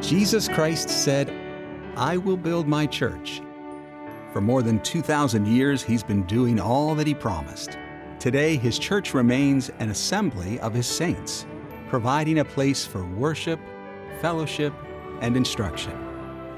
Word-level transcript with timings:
Jesus 0.00 0.48
Christ 0.48 0.88
said, 0.88 1.30
I 1.94 2.16
will 2.16 2.38
build 2.38 2.66
my 2.66 2.86
church. 2.86 3.42
For 4.32 4.40
more 4.40 4.62
than 4.62 4.80
2,000 4.80 5.46
years, 5.46 5.82
he's 5.82 6.02
been 6.02 6.22
doing 6.22 6.58
all 6.58 6.94
that 6.94 7.06
he 7.06 7.14
promised. 7.14 7.76
Today, 8.18 8.56
his 8.56 8.78
church 8.78 9.12
remains 9.12 9.70
an 9.78 9.90
assembly 9.90 10.58
of 10.60 10.72
his 10.72 10.86
saints, 10.86 11.46
providing 11.88 12.38
a 12.38 12.44
place 12.44 12.84
for 12.84 13.04
worship, 13.04 13.60
fellowship, 14.22 14.72
and 15.20 15.36
instruction. 15.36 15.92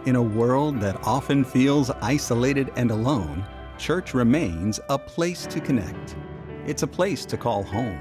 In 0.07 0.15
a 0.15 0.23
world 0.23 0.81
that 0.81 1.05
often 1.05 1.45
feels 1.45 1.91
isolated 1.91 2.71
and 2.77 2.93
alone, 2.93 3.45
church 3.77 4.15
remains 4.15 4.79
a 4.89 4.99
place 4.99 5.47
to 5.47 5.61
connect. 5.61 6.17
It's 6.65 6.85
a 6.85 6.89
place 6.89 7.27
to 7.27 7.37
call 7.37 7.65
home. 7.65 8.01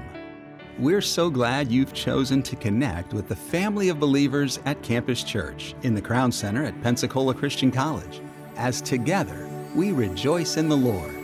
We're 0.78 1.02
so 1.02 1.28
glad 1.28 1.70
you've 1.70 1.92
chosen 1.92 2.42
to 2.44 2.56
connect 2.56 3.12
with 3.12 3.28
the 3.28 3.36
family 3.36 3.90
of 3.90 4.00
believers 4.00 4.58
at 4.64 4.82
Campus 4.82 5.22
Church 5.22 5.74
in 5.82 5.94
the 5.94 6.00
Crown 6.00 6.32
Center 6.32 6.64
at 6.64 6.82
Pensacola 6.82 7.34
Christian 7.34 7.70
College, 7.70 8.22
as 8.56 8.80
together 8.80 9.46
we 9.74 9.92
rejoice 9.92 10.56
in 10.56 10.70
the 10.70 10.76
Lord. 10.76 11.14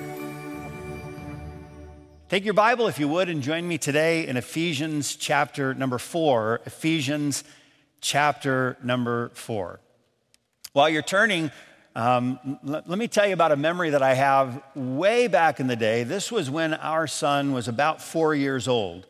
Take 2.29 2.45
your 2.45 2.53
Bible, 2.53 2.89
if 2.89 2.98
you 2.98 3.09
would, 3.09 3.30
and 3.30 3.42
join 3.42 3.66
me 3.66 3.79
today 3.79 4.27
in 4.27 4.37
Ephesians 4.37 5.16
chapter 5.16 5.73
number 5.73 5.97
four. 5.97 6.61
Ephesians 6.67 7.42
chapter 8.03 8.77
number 8.83 9.30
four. 9.30 9.80
While 10.75 10.91
you're 10.91 11.01
turning, 11.01 11.51
um, 11.97 12.59
let, 12.62 12.87
let 12.87 12.98
me 12.98 13.09
tell 13.09 13.27
you 13.27 13.33
about 13.33 13.53
a 13.53 13.56
memory 13.56 13.91
that 13.91 14.03
I 14.03 14.12
have 14.12 14.62
way 14.75 15.27
back 15.27 15.59
in 15.59 15.69
the 15.69 15.75
day. 15.75 16.03
This 16.03 16.30
was 16.30 16.51
when 16.51 16.75
our 16.75 17.06
son 17.06 17.55
was 17.55 17.67
about 17.67 18.03
four 18.03 18.34
years 18.34 18.69
old. 18.69 19.06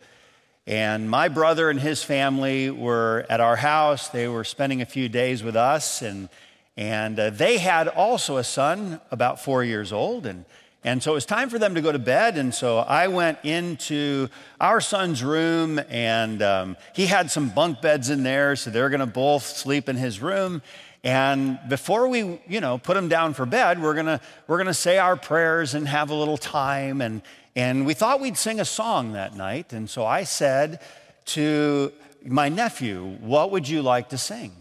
And 0.68 1.08
my 1.08 1.28
brother 1.28 1.70
and 1.70 1.80
his 1.80 2.02
family 2.02 2.70
were 2.70 3.24
at 3.30 3.40
our 3.40 3.56
house. 3.56 4.10
They 4.10 4.28
were 4.28 4.44
spending 4.44 4.82
a 4.82 4.84
few 4.84 5.08
days 5.08 5.42
with 5.42 5.56
us, 5.56 6.02
and, 6.02 6.28
and 6.76 7.18
uh, 7.18 7.30
they 7.30 7.56
had 7.56 7.88
also 7.88 8.36
a 8.36 8.44
son 8.44 9.00
about 9.10 9.42
four 9.42 9.64
years 9.64 9.94
old. 9.94 10.26
And, 10.26 10.44
and 10.84 11.02
so 11.02 11.12
it 11.12 11.14
was 11.14 11.24
time 11.24 11.48
for 11.48 11.58
them 11.58 11.74
to 11.74 11.80
go 11.80 11.90
to 11.90 11.98
bed. 11.98 12.36
And 12.36 12.52
so 12.52 12.80
I 12.80 13.08
went 13.08 13.38
into 13.44 14.28
our 14.60 14.82
son's 14.82 15.24
room, 15.24 15.80
and 15.88 16.42
um, 16.42 16.76
he 16.94 17.06
had 17.06 17.30
some 17.30 17.48
bunk 17.48 17.80
beds 17.80 18.10
in 18.10 18.22
there, 18.22 18.54
so 18.54 18.68
they're 18.68 18.90
going 18.90 19.00
to 19.00 19.06
both 19.06 19.44
sleep 19.44 19.88
in 19.88 19.96
his 19.96 20.20
room. 20.20 20.60
And 21.02 21.58
before 21.66 22.08
we, 22.08 22.42
you 22.46 22.60
know, 22.60 22.76
put 22.76 22.94
him 22.94 23.08
down 23.08 23.32
for 23.32 23.46
bed, 23.46 23.80
we're 23.80 23.94
gonna 23.94 24.20
we're 24.48 24.58
gonna 24.58 24.74
say 24.74 24.98
our 24.98 25.16
prayers 25.16 25.74
and 25.74 25.86
have 25.86 26.10
a 26.10 26.14
little 26.14 26.36
time. 26.36 27.00
And 27.00 27.22
and 27.56 27.86
we 27.86 27.94
thought 27.94 28.20
we'd 28.20 28.36
sing 28.36 28.60
a 28.60 28.64
song 28.64 29.12
that 29.12 29.34
night. 29.34 29.72
And 29.72 29.88
so 29.88 30.04
I 30.04 30.24
said 30.24 30.80
to 31.26 31.92
my 32.24 32.48
nephew, 32.48 33.16
What 33.20 33.50
would 33.50 33.68
you 33.68 33.82
like 33.82 34.10
to 34.10 34.18
sing? 34.18 34.52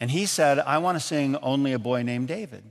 And 0.00 0.10
he 0.10 0.26
said, 0.26 0.58
I 0.58 0.78
want 0.78 0.96
to 0.96 1.04
sing 1.04 1.36
Only 1.36 1.72
a 1.72 1.78
Boy 1.78 2.02
Named 2.02 2.28
David. 2.28 2.62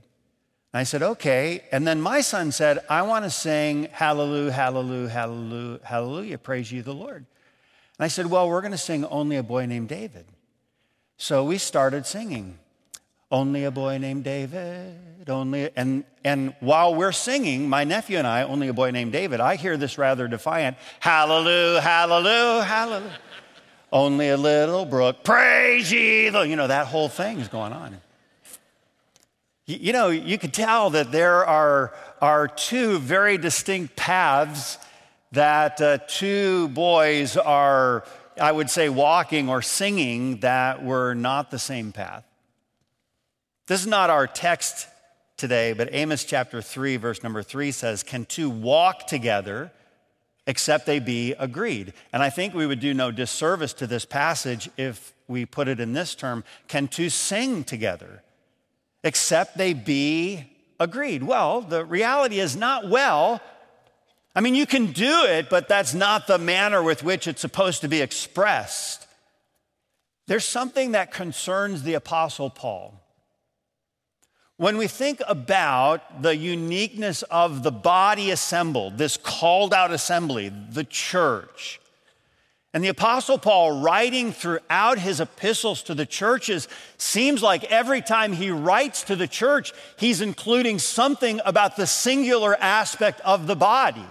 And 0.72 0.80
I 0.80 0.84
said, 0.84 1.02
Okay. 1.02 1.64
And 1.72 1.86
then 1.86 2.00
my 2.00 2.20
son 2.20 2.52
said, 2.52 2.84
I 2.88 3.02
want 3.02 3.24
to 3.24 3.30
sing 3.30 3.88
Hallelujah, 3.92 4.52
Hallelujah, 4.52 5.08
Hallelujah, 5.08 5.80
Hallelujah, 5.84 6.38
praise 6.38 6.72
you 6.72 6.82
the 6.82 6.94
Lord. 6.94 7.26
And 7.98 8.04
I 8.04 8.08
said, 8.08 8.26
Well, 8.26 8.48
we're 8.48 8.62
going 8.62 8.72
to 8.72 8.78
sing 8.78 9.04
Only 9.04 9.36
a 9.36 9.42
Boy 9.42 9.66
Named 9.66 9.88
David. 9.88 10.26
So 11.16 11.44
we 11.44 11.58
started 11.58 12.06
singing. 12.06 12.58
Only 13.30 13.64
a 13.64 13.70
boy 13.70 13.98
named 13.98 14.24
David, 14.24 15.28
only, 15.28 15.70
and, 15.76 16.04
and 16.24 16.54
while 16.60 16.94
we're 16.94 17.12
singing, 17.12 17.68
my 17.68 17.84
nephew 17.84 18.16
and 18.16 18.26
I, 18.26 18.42
only 18.44 18.68
a 18.68 18.72
boy 18.72 18.90
named 18.90 19.12
David, 19.12 19.38
I 19.38 19.56
hear 19.56 19.76
this 19.76 19.98
rather 19.98 20.28
defiant, 20.28 20.78
hallelujah, 21.00 21.82
hallelujah, 21.82 22.64
hallelujah. 22.64 23.18
only 23.92 24.30
a 24.30 24.36
little 24.38 24.86
brook, 24.86 25.24
praise 25.24 25.92
ye, 25.92 26.26
you 26.26 26.56
know, 26.56 26.66
that 26.66 26.86
whole 26.86 27.10
thing 27.10 27.38
is 27.38 27.48
going 27.48 27.74
on. 27.74 27.98
You, 29.66 29.76
you 29.78 29.92
know, 29.92 30.08
you 30.08 30.38
could 30.38 30.54
tell 30.54 30.88
that 30.90 31.12
there 31.12 31.44
are, 31.44 31.94
are 32.22 32.48
two 32.48 32.98
very 32.98 33.36
distinct 33.36 33.94
paths 33.94 34.78
that 35.32 35.80
uh, 35.82 35.98
two 36.08 36.68
boys 36.68 37.36
are, 37.36 38.04
I 38.40 38.52
would 38.52 38.70
say, 38.70 38.88
walking 38.88 39.50
or 39.50 39.60
singing 39.60 40.38
that 40.40 40.82
were 40.82 41.12
not 41.12 41.50
the 41.50 41.58
same 41.58 41.92
path. 41.92 42.24
This 43.68 43.82
is 43.82 43.86
not 43.86 44.08
our 44.08 44.26
text 44.26 44.88
today, 45.36 45.74
but 45.74 45.90
Amos 45.92 46.24
chapter 46.24 46.62
3, 46.62 46.96
verse 46.96 47.22
number 47.22 47.42
3 47.42 47.70
says, 47.70 48.02
Can 48.02 48.24
two 48.24 48.48
walk 48.48 49.06
together 49.06 49.70
except 50.46 50.86
they 50.86 51.00
be 51.00 51.34
agreed? 51.38 51.92
And 52.10 52.22
I 52.22 52.30
think 52.30 52.54
we 52.54 52.64
would 52.64 52.80
do 52.80 52.94
no 52.94 53.10
disservice 53.10 53.74
to 53.74 53.86
this 53.86 54.06
passage 54.06 54.70
if 54.78 55.12
we 55.28 55.44
put 55.44 55.68
it 55.68 55.80
in 55.80 55.92
this 55.92 56.14
term 56.14 56.44
Can 56.66 56.88
two 56.88 57.10
sing 57.10 57.62
together 57.62 58.22
except 59.04 59.58
they 59.58 59.74
be 59.74 60.46
agreed? 60.80 61.22
Well, 61.22 61.60
the 61.60 61.84
reality 61.84 62.40
is 62.40 62.56
not 62.56 62.88
well. 62.88 63.42
I 64.34 64.40
mean, 64.40 64.54
you 64.54 64.64
can 64.64 64.92
do 64.92 65.24
it, 65.24 65.50
but 65.50 65.68
that's 65.68 65.92
not 65.92 66.26
the 66.26 66.38
manner 66.38 66.82
with 66.82 67.04
which 67.04 67.28
it's 67.28 67.42
supposed 67.42 67.82
to 67.82 67.88
be 67.88 68.00
expressed. 68.00 69.06
There's 70.26 70.48
something 70.48 70.92
that 70.92 71.12
concerns 71.12 71.82
the 71.82 71.92
Apostle 71.92 72.48
Paul. 72.48 72.98
When 74.58 74.76
we 74.76 74.88
think 74.88 75.22
about 75.28 76.20
the 76.20 76.36
uniqueness 76.36 77.22
of 77.22 77.62
the 77.62 77.70
body 77.70 78.32
assembled, 78.32 78.98
this 78.98 79.16
called 79.16 79.72
out 79.72 79.92
assembly, 79.92 80.48
the 80.48 80.82
church, 80.82 81.80
and 82.74 82.82
the 82.82 82.88
Apostle 82.88 83.38
Paul, 83.38 83.80
writing 83.80 84.32
throughout 84.32 84.98
his 84.98 85.20
epistles 85.20 85.84
to 85.84 85.94
the 85.94 86.04
churches, 86.04 86.66
seems 86.96 87.40
like 87.40 87.62
every 87.70 88.02
time 88.02 88.32
he 88.32 88.50
writes 88.50 89.04
to 89.04 89.14
the 89.14 89.28
church, 89.28 89.72
he's 89.96 90.20
including 90.20 90.80
something 90.80 91.40
about 91.44 91.76
the 91.76 91.86
singular 91.86 92.56
aspect 92.56 93.20
of 93.20 93.46
the 93.46 93.56
body. 93.56 94.04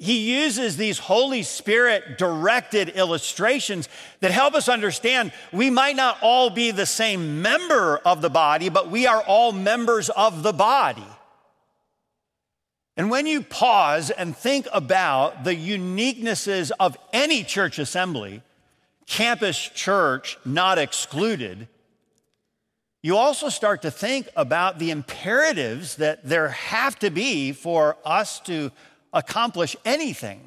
He 0.00 0.32
uses 0.34 0.76
these 0.76 0.98
Holy 0.98 1.42
Spirit 1.42 2.18
directed 2.18 2.90
illustrations 2.90 3.88
that 4.20 4.30
help 4.30 4.54
us 4.54 4.68
understand 4.68 5.32
we 5.52 5.70
might 5.70 5.96
not 5.96 6.18
all 6.22 6.50
be 6.50 6.70
the 6.70 6.86
same 6.86 7.42
member 7.42 7.98
of 7.98 8.22
the 8.22 8.30
body, 8.30 8.68
but 8.68 8.90
we 8.90 9.06
are 9.06 9.22
all 9.22 9.52
members 9.52 10.10
of 10.10 10.42
the 10.42 10.52
body. 10.52 11.06
And 12.96 13.10
when 13.10 13.26
you 13.26 13.42
pause 13.42 14.10
and 14.10 14.36
think 14.36 14.68
about 14.72 15.44
the 15.44 15.54
uniquenesses 15.54 16.70
of 16.78 16.96
any 17.12 17.42
church 17.42 17.78
assembly, 17.78 18.42
campus 19.06 19.58
church 19.58 20.38
not 20.44 20.78
excluded, 20.78 21.68
you 23.02 23.16
also 23.18 23.50
start 23.50 23.82
to 23.82 23.90
think 23.90 24.28
about 24.34 24.78
the 24.78 24.90
imperatives 24.90 25.96
that 25.96 26.26
there 26.26 26.48
have 26.48 26.98
to 27.00 27.10
be 27.10 27.52
for 27.52 27.98
us 28.04 28.40
to 28.40 28.70
accomplish 29.14 29.76
anything. 29.84 30.40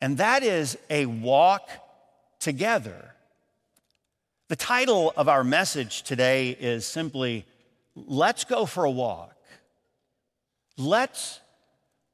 And 0.00 0.18
that 0.18 0.42
is 0.42 0.76
a 0.90 1.06
walk 1.06 1.70
together. 2.40 3.14
The 4.48 4.56
title 4.56 5.12
of 5.16 5.28
our 5.28 5.44
message 5.44 6.02
today 6.02 6.50
is 6.50 6.86
simply 6.86 7.46
Let's 7.94 8.44
Go 8.44 8.66
for 8.66 8.84
a 8.84 8.90
Walk. 8.90 9.34
Let's 10.76 11.40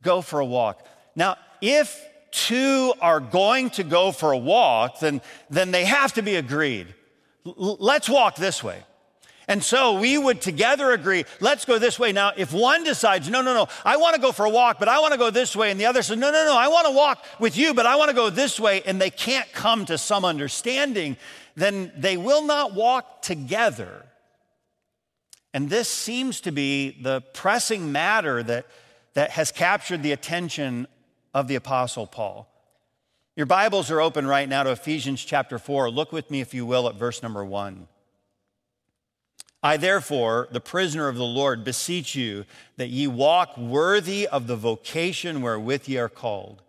go 0.02 0.20
for 0.20 0.40
a 0.40 0.44
walk. 0.44 0.86
Now, 1.16 1.36
if 1.60 2.00
two 2.30 2.92
are 3.00 3.20
going 3.20 3.70
to 3.70 3.84
go 3.84 4.12
for 4.12 4.32
a 4.32 4.38
walk, 4.38 5.00
then, 5.00 5.20
then 5.50 5.70
they 5.70 5.84
have 5.84 6.12
to 6.14 6.22
be 6.22 6.36
agreed. 6.36 6.94
L- 7.46 7.76
let's 7.80 8.08
walk 8.08 8.36
this 8.36 8.62
way. 8.62 8.82
And 9.52 9.62
so 9.62 10.00
we 10.00 10.16
would 10.16 10.40
together 10.40 10.92
agree, 10.92 11.26
let's 11.38 11.66
go 11.66 11.78
this 11.78 11.98
way. 11.98 12.10
Now, 12.10 12.32
if 12.34 12.54
one 12.54 12.84
decides, 12.84 13.28
no, 13.28 13.42
no, 13.42 13.52
no, 13.52 13.68
I 13.84 13.98
want 13.98 14.14
to 14.14 14.20
go 14.22 14.32
for 14.32 14.46
a 14.46 14.48
walk, 14.48 14.78
but 14.78 14.88
I 14.88 14.98
want 15.00 15.12
to 15.12 15.18
go 15.18 15.28
this 15.28 15.54
way, 15.54 15.70
and 15.70 15.78
the 15.78 15.84
other 15.84 16.00
says, 16.00 16.16
no, 16.16 16.30
no, 16.30 16.46
no, 16.46 16.56
I 16.56 16.68
want 16.68 16.86
to 16.86 16.94
walk 16.94 17.22
with 17.38 17.54
you, 17.54 17.74
but 17.74 17.84
I 17.84 17.96
want 17.96 18.08
to 18.08 18.16
go 18.16 18.30
this 18.30 18.58
way, 18.58 18.80
and 18.86 18.98
they 18.98 19.10
can't 19.10 19.52
come 19.52 19.84
to 19.84 19.98
some 19.98 20.24
understanding, 20.24 21.18
then 21.54 21.92
they 21.94 22.16
will 22.16 22.42
not 22.42 22.72
walk 22.72 23.20
together. 23.20 24.06
And 25.52 25.68
this 25.68 25.90
seems 25.90 26.40
to 26.40 26.50
be 26.50 26.96
the 27.02 27.20
pressing 27.34 27.92
matter 27.92 28.42
that, 28.42 28.64
that 29.12 29.32
has 29.32 29.52
captured 29.52 30.02
the 30.02 30.12
attention 30.12 30.86
of 31.34 31.46
the 31.46 31.56
Apostle 31.56 32.06
Paul. 32.06 32.48
Your 33.36 33.44
Bibles 33.44 33.90
are 33.90 34.00
open 34.00 34.26
right 34.26 34.48
now 34.48 34.62
to 34.62 34.70
Ephesians 34.70 35.22
chapter 35.22 35.58
4. 35.58 35.90
Look 35.90 36.10
with 36.10 36.30
me, 36.30 36.40
if 36.40 36.54
you 36.54 36.64
will, 36.64 36.88
at 36.88 36.94
verse 36.94 37.22
number 37.22 37.44
1. 37.44 37.86
I, 39.62 39.76
therefore, 39.76 40.48
the 40.50 40.60
prisoner 40.60 41.08
of 41.08 41.16
the 41.16 41.24
Lord, 41.24 41.62
beseech 41.62 42.14
you 42.16 42.44
that 42.76 42.88
ye 42.88 43.06
walk 43.06 43.56
worthy 43.56 44.26
of 44.26 44.46
the 44.46 44.56
vocation 44.56 45.40
wherewith 45.40 45.88
ye 45.88 45.98
are 45.98 46.08
called, 46.08 46.62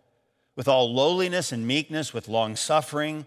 with 0.54 0.68
all 0.68 0.94
lowliness 0.94 1.50
and 1.50 1.66
meekness, 1.66 2.14
with 2.14 2.28
long 2.28 2.54
suffering, 2.54 3.26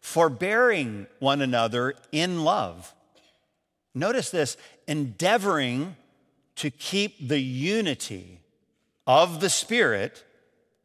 forbearing 0.00 1.06
one 1.18 1.42
another 1.42 1.94
in 2.10 2.42
love. 2.42 2.94
Notice 3.94 4.30
this 4.30 4.56
endeavoring 4.86 5.96
to 6.56 6.70
keep 6.70 7.28
the 7.28 7.40
unity 7.40 8.40
of 9.06 9.40
the 9.40 9.50
Spirit 9.50 10.24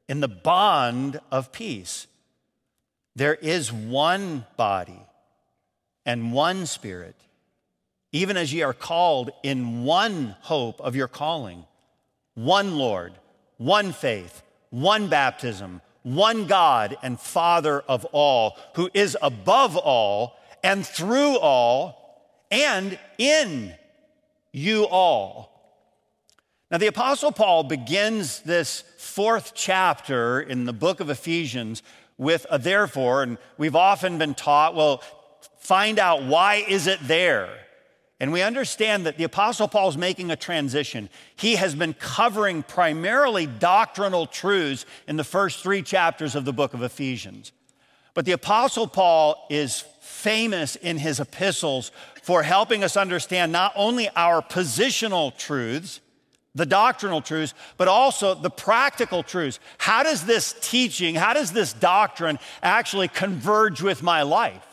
in 0.10 0.20
the 0.20 0.28
bond 0.28 1.20
of 1.32 1.54
peace. 1.54 2.08
There 3.16 3.36
is 3.36 3.72
one 3.72 4.46
body 4.58 5.00
and 6.06 6.34
one 6.34 6.66
Spirit, 6.66 7.16
even 8.12 8.38
as 8.38 8.54
ye 8.54 8.62
are 8.62 8.74
called 8.74 9.32
in 9.44 9.84
one 9.84 10.36
hope 10.42 10.80
of 10.82 10.96
your 10.96 11.08
calling, 11.08 11.66
one 12.34 12.78
Lord, 12.78 13.14
one 13.58 13.94
faith, 13.94 14.42
one 14.70 15.08
baptism, 15.08 15.82
one 16.04 16.48
God 16.48 16.98
and 17.04 17.20
Father 17.20 17.82
of 17.82 18.06
all, 18.06 18.58
who 18.76 18.90
is 18.94 19.18
above 19.22 19.78
all 19.78 20.38
and 20.64 20.86
through 20.86 21.38
all 21.38 22.02
and 22.50 22.98
in 23.18 23.74
you 24.52 24.86
all. 24.86 25.50
Now, 26.70 26.78
the 26.78 26.88
Apostle 26.88 27.32
Paul 27.32 27.64
begins 27.64 28.42
this 28.42 28.84
fourth 28.98 29.54
chapter 29.54 30.40
in 30.40 30.66
the 30.66 30.74
book 30.74 31.02
of 31.02 31.10
Ephesians 31.10 31.84
with 32.18 32.46
a 32.50 32.58
therefore, 32.58 33.24
and 33.24 33.38
we've 33.58 33.76
often 33.76 34.18
been 34.18 34.34
taught, 34.34 34.76
well, 34.76 35.04
find 35.60 36.00
out 36.00 36.24
why 36.24 36.64
is 36.68 36.88
it 36.88 37.00
there? 37.02 37.50
And 38.22 38.32
we 38.32 38.44
understand 38.44 39.08
that 39.08 39.18
the 39.18 39.24
Apostle 39.24 39.68
Paul 39.68 39.90
is 39.90 39.98
making 39.98 40.30
a 40.30 40.36
transition. 40.36 41.10
He 41.36 41.56
has 41.56 41.74
been 41.74 41.96
covering 41.96 42.62
primarily 42.62 43.48
doctrinal 43.48 44.28
truths 44.28 44.86
in 45.08 45.18
the 45.18 45.24
first 45.24 45.64
three 45.64 45.82
chapters 45.82 46.36
of 46.36 46.46
the 46.46 46.54
book 46.54 46.76
of 46.76 46.84
Ephesians. 46.84 47.52
But 48.14 48.26
the 48.26 48.34
Apostle 48.34 48.86
Paul 48.86 49.48
is 49.50 49.84
famous 50.02 50.76
in 50.76 51.00
his 51.00 51.20
epistles 51.20 51.92
for 52.22 52.44
helping 52.44 52.84
us 52.84 52.96
understand 52.96 53.52
not 53.52 53.74
only 53.76 54.08
our 54.10 54.44
positional 54.44 55.36
truths, 55.36 56.00
the 56.54 56.68
doctrinal 56.68 57.22
truths, 57.22 57.56
but 57.78 57.88
also 57.88 58.36
the 58.36 58.52
practical 58.52 59.24
truths. 59.24 59.60
How 59.80 60.04
does 60.04 60.28
this 60.28 60.56
teaching, 60.62 61.16
how 61.16 61.34
does 61.34 61.54
this 61.54 61.74
doctrine 61.74 62.38
actually 62.62 63.08
converge 63.08 63.82
with 63.82 64.04
my 64.04 64.22
life? 64.22 64.71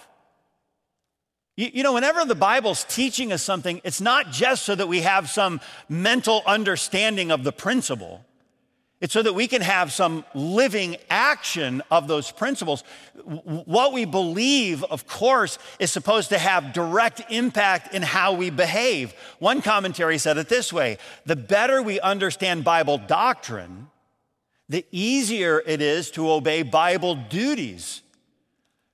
You, 1.59 1.71
you, 1.75 1.83
know, 1.83 1.93
whenever 1.93 2.25
the 2.25 2.37
Bible's 2.37 2.85
teaching 2.85 3.33
us 3.33 3.43
something, 3.43 3.81
it's 3.83 4.01
not 4.01 4.31
just 4.31 4.65
so 4.65 4.77
that 4.77 4.87
we 4.87 5.01
have 5.01 5.29
some 5.29 5.61
mental 5.89 6.41
understanding 6.47 7.33
of 7.33 7.43
the 7.43 7.51
principle. 7.51 8.25
It's 9.01 9.13
so 9.13 9.23
that 9.23 9.33
we 9.33 9.49
can 9.49 9.63
have 9.63 9.93
some 9.93 10.25
living 10.37 10.99
action 11.11 11.83
of 11.91 12.07
those 12.07 12.31
principles. 12.31 12.85
What 13.25 13.93
we 13.93 14.05
believe, 14.05 14.85
of 14.85 15.09
course, 15.09 15.59
is 15.81 15.91
supposed 15.91 16.29
to 16.29 16.39
have 16.39 16.73
direct 16.73 17.23
impact 17.29 17.93
in 17.93 18.03
how 18.03 18.35
we 18.35 18.51
behave. 18.51 19.13
One 19.41 19.61
commentary 19.61 20.19
said 20.19 20.39
it 20.39 20.49
this 20.49 20.73
way 20.73 20.99
the 21.27 21.35
better 21.35 21.83
we 21.83 21.99
understand 21.99 22.63
Bible 22.63 22.99
doctrine, 22.99 23.89
the 24.69 24.87
easier 24.93 25.61
it 25.67 25.83
is 25.83 26.13
to 26.13 26.31
obey 26.31 26.63
Bible 26.63 27.17
duties. 27.17 28.03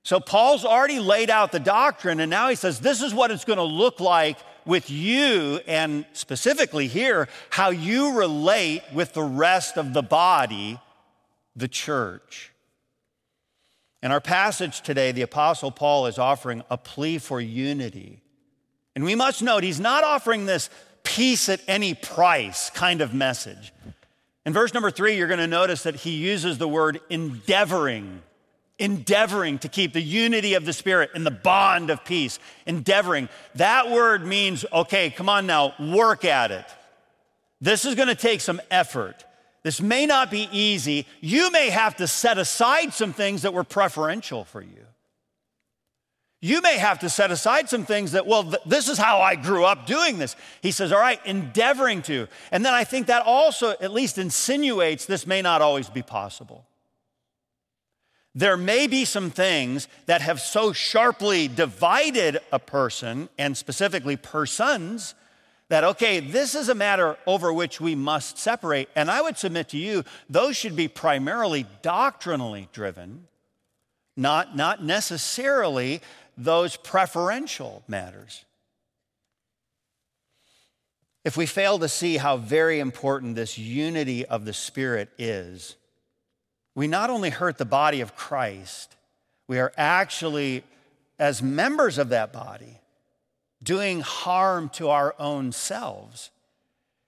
So 0.05 0.19
Paul's 0.19 0.65
already 0.65 0.99
laid 0.99 1.31
out 1.31 1.51
the 1.51 1.59
doctrine, 1.59 2.19
and 2.19 2.29
now 2.29 2.47
he 2.49 2.55
says, 2.55 2.79
This 2.79 3.01
is 3.01 3.11
what 3.11 3.31
it's 3.31 3.43
going 3.43 3.57
to 3.57 3.63
look 3.63 3.99
like 3.99 4.37
with 4.63 4.91
you, 4.91 5.59
and 5.65 6.05
specifically 6.13 6.85
here, 6.85 7.27
how 7.49 7.71
you 7.71 8.15
relate 8.15 8.83
with 8.93 9.13
the 9.13 9.23
rest 9.23 9.77
of 9.77 9.93
the 9.93 10.03
body, 10.03 10.79
the 11.55 11.67
church. 11.67 12.53
In 14.03 14.11
our 14.11 14.21
passage 14.21 14.81
today, 14.81 15.11
the 15.11 15.23
Apostle 15.23 15.71
Paul 15.71 16.05
is 16.05 16.19
offering 16.19 16.61
a 16.69 16.77
plea 16.77 17.17
for 17.17 17.41
unity. 17.41 18.21
And 18.95 19.05
we 19.05 19.15
must 19.15 19.41
note, 19.41 19.63
he's 19.63 19.79
not 19.79 20.03
offering 20.03 20.45
this 20.45 20.69
peace 21.03 21.49
at 21.49 21.61
any 21.67 21.95
price 21.95 22.69
kind 22.69 23.01
of 23.01 23.15
message. 23.15 23.73
In 24.45 24.53
verse 24.53 24.71
number 24.71 24.91
three, 24.91 25.17
you're 25.17 25.27
going 25.27 25.39
to 25.39 25.47
notice 25.47 25.81
that 25.81 25.95
he 25.95 26.11
uses 26.11 26.59
the 26.59 26.67
word 26.67 26.99
endeavoring 27.09 28.21
endeavoring 28.77 29.59
to 29.59 29.69
keep 29.69 29.93
the 29.93 30.01
unity 30.01 30.53
of 30.53 30.65
the 30.65 30.73
Spirit 30.73 31.11
and 31.15 31.25
the 31.25 31.31
bond 31.31 31.89
of 31.89 32.03
peace. 32.03 32.39
Endeavoring. 32.65 33.29
That 33.55 33.89
word 33.89 34.25
means, 34.25 34.65
okay, 34.71 35.09
come 35.09 35.29
on 35.29 35.47
now, 35.47 35.73
work 35.79 36.25
at 36.25 36.51
it. 36.51 36.65
This 37.61 37.85
is 37.85 37.95
going 37.95 38.09
to 38.09 38.15
take 38.15 38.41
some 38.41 38.61
effort. 38.69 39.23
This 39.63 39.81
may 39.81 40.05
not 40.05 40.29
be 40.29 40.49
easy. 40.51 41.07
You 41.21 41.49
may 41.51 41.69
have 41.69 41.95
to 41.97 42.07
set 42.07 42.37
aside 42.37 42.93
some 42.93 43.13
things 43.13 43.43
that 43.43 43.53
were 43.53 43.63
preferential 43.63 44.43
for 44.43 44.61
you. 44.61 44.85
You 46.41 46.61
may 46.61 46.77
have 46.77 46.99
to 46.99 47.09
set 47.09 47.31
aside 47.31 47.69
some 47.69 47.85
things 47.85 48.11
that, 48.11 48.27
well, 48.27 48.43
th- 48.43 48.61
this 48.67 48.87
is 48.87 48.99
how 48.99 49.21
I 49.21 49.35
grew 49.35 49.63
up 49.63 49.87
doing 49.87 50.19
this. 50.19 50.35
He 50.61 50.69
says, 50.69 50.91
all 50.91 50.99
right, 50.99 51.19
endeavoring 51.25 52.03
to. 52.03 52.27
And 52.51 52.63
then 52.63 52.73
I 52.73 52.83
think 52.83 53.07
that 53.07 53.25
also 53.25 53.71
at 53.71 53.91
least 53.91 54.19
insinuates 54.19 55.05
this 55.07 55.25
may 55.25 55.41
not 55.41 55.63
always 55.63 55.89
be 55.89 56.03
possible. 56.03 56.67
There 58.37 58.57
may 58.57 58.85
be 58.87 59.05
some 59.05 59.31
things 59.31 59.87
that 60.07 60.21
have 60.21 60.41
so 60.41 60.73
sharply 60.73 61.47
divided 61.47 62.39
a 62.51 62.59
person, 62.59 63.29
and 63.37 63.55
specifically 63.55 64.17
persons, 64.17 65.15
that, 65.69 65.85
okay, 65.85 66.19
this 66.19 66.53
is 66.53 66.67
a 66.67 66.75
matter 66.75 67.17
over 67.25 67.51
which 67.51 67.79
we 67.79 67.95
must 67.95 68.37
separate. 68.37 68.89
And 68.93 69.09
I 69.09 69.21
would 69.21 69.37
submit 69.37 69.69
to 69.69 69.77
you, 69.77 70.03
those 70.29 70.57
should 70.57 70.75
be 70.75 70.89
primarily 70.89 71.65
doctrinally 71.81 72.67
driven, 72.73 73.27
not, 74.17 74.55
not 74.55 74.83
necessarily 74.83 76.01
those 76.37 76.75
preferential 76.75 77.83
matters. 77.87 78.43
If 81.23 81.37
we 81.37 81.47
fail 81.47 81.79
to 81.79 81.87
see 81.87 82.17
how 82.17 82.37
very 82.37 82.79
important 82.79 83.35
this 83.35 83.57
unity 83.57 84.25
of 84.25 84.45
the 84.45 84.53
Spirit 84.53 85.09
is, 85.17 85.77
we 86.75 86.87
not 86.87 87.09
only 87.09 87.29
hurt 87.29 87.57
the 87.57 87.65
body 87.65 88.01
of 88.01 88.15
Christ, 88.15 88.95
we 89.47 89.59
are 89.59 89.71
actually, 89.77 90.63
as 91.17 91.41
members 91.41 91.97
of 91.97 92.09
that 92.09 92.33
body, 92.33 92.79
doing 93.63 94.01
harm 94.01 94.69
to 94.69 94.89
our 94.89 95.15
own 95.17 95.53
selves. 95.53 96.31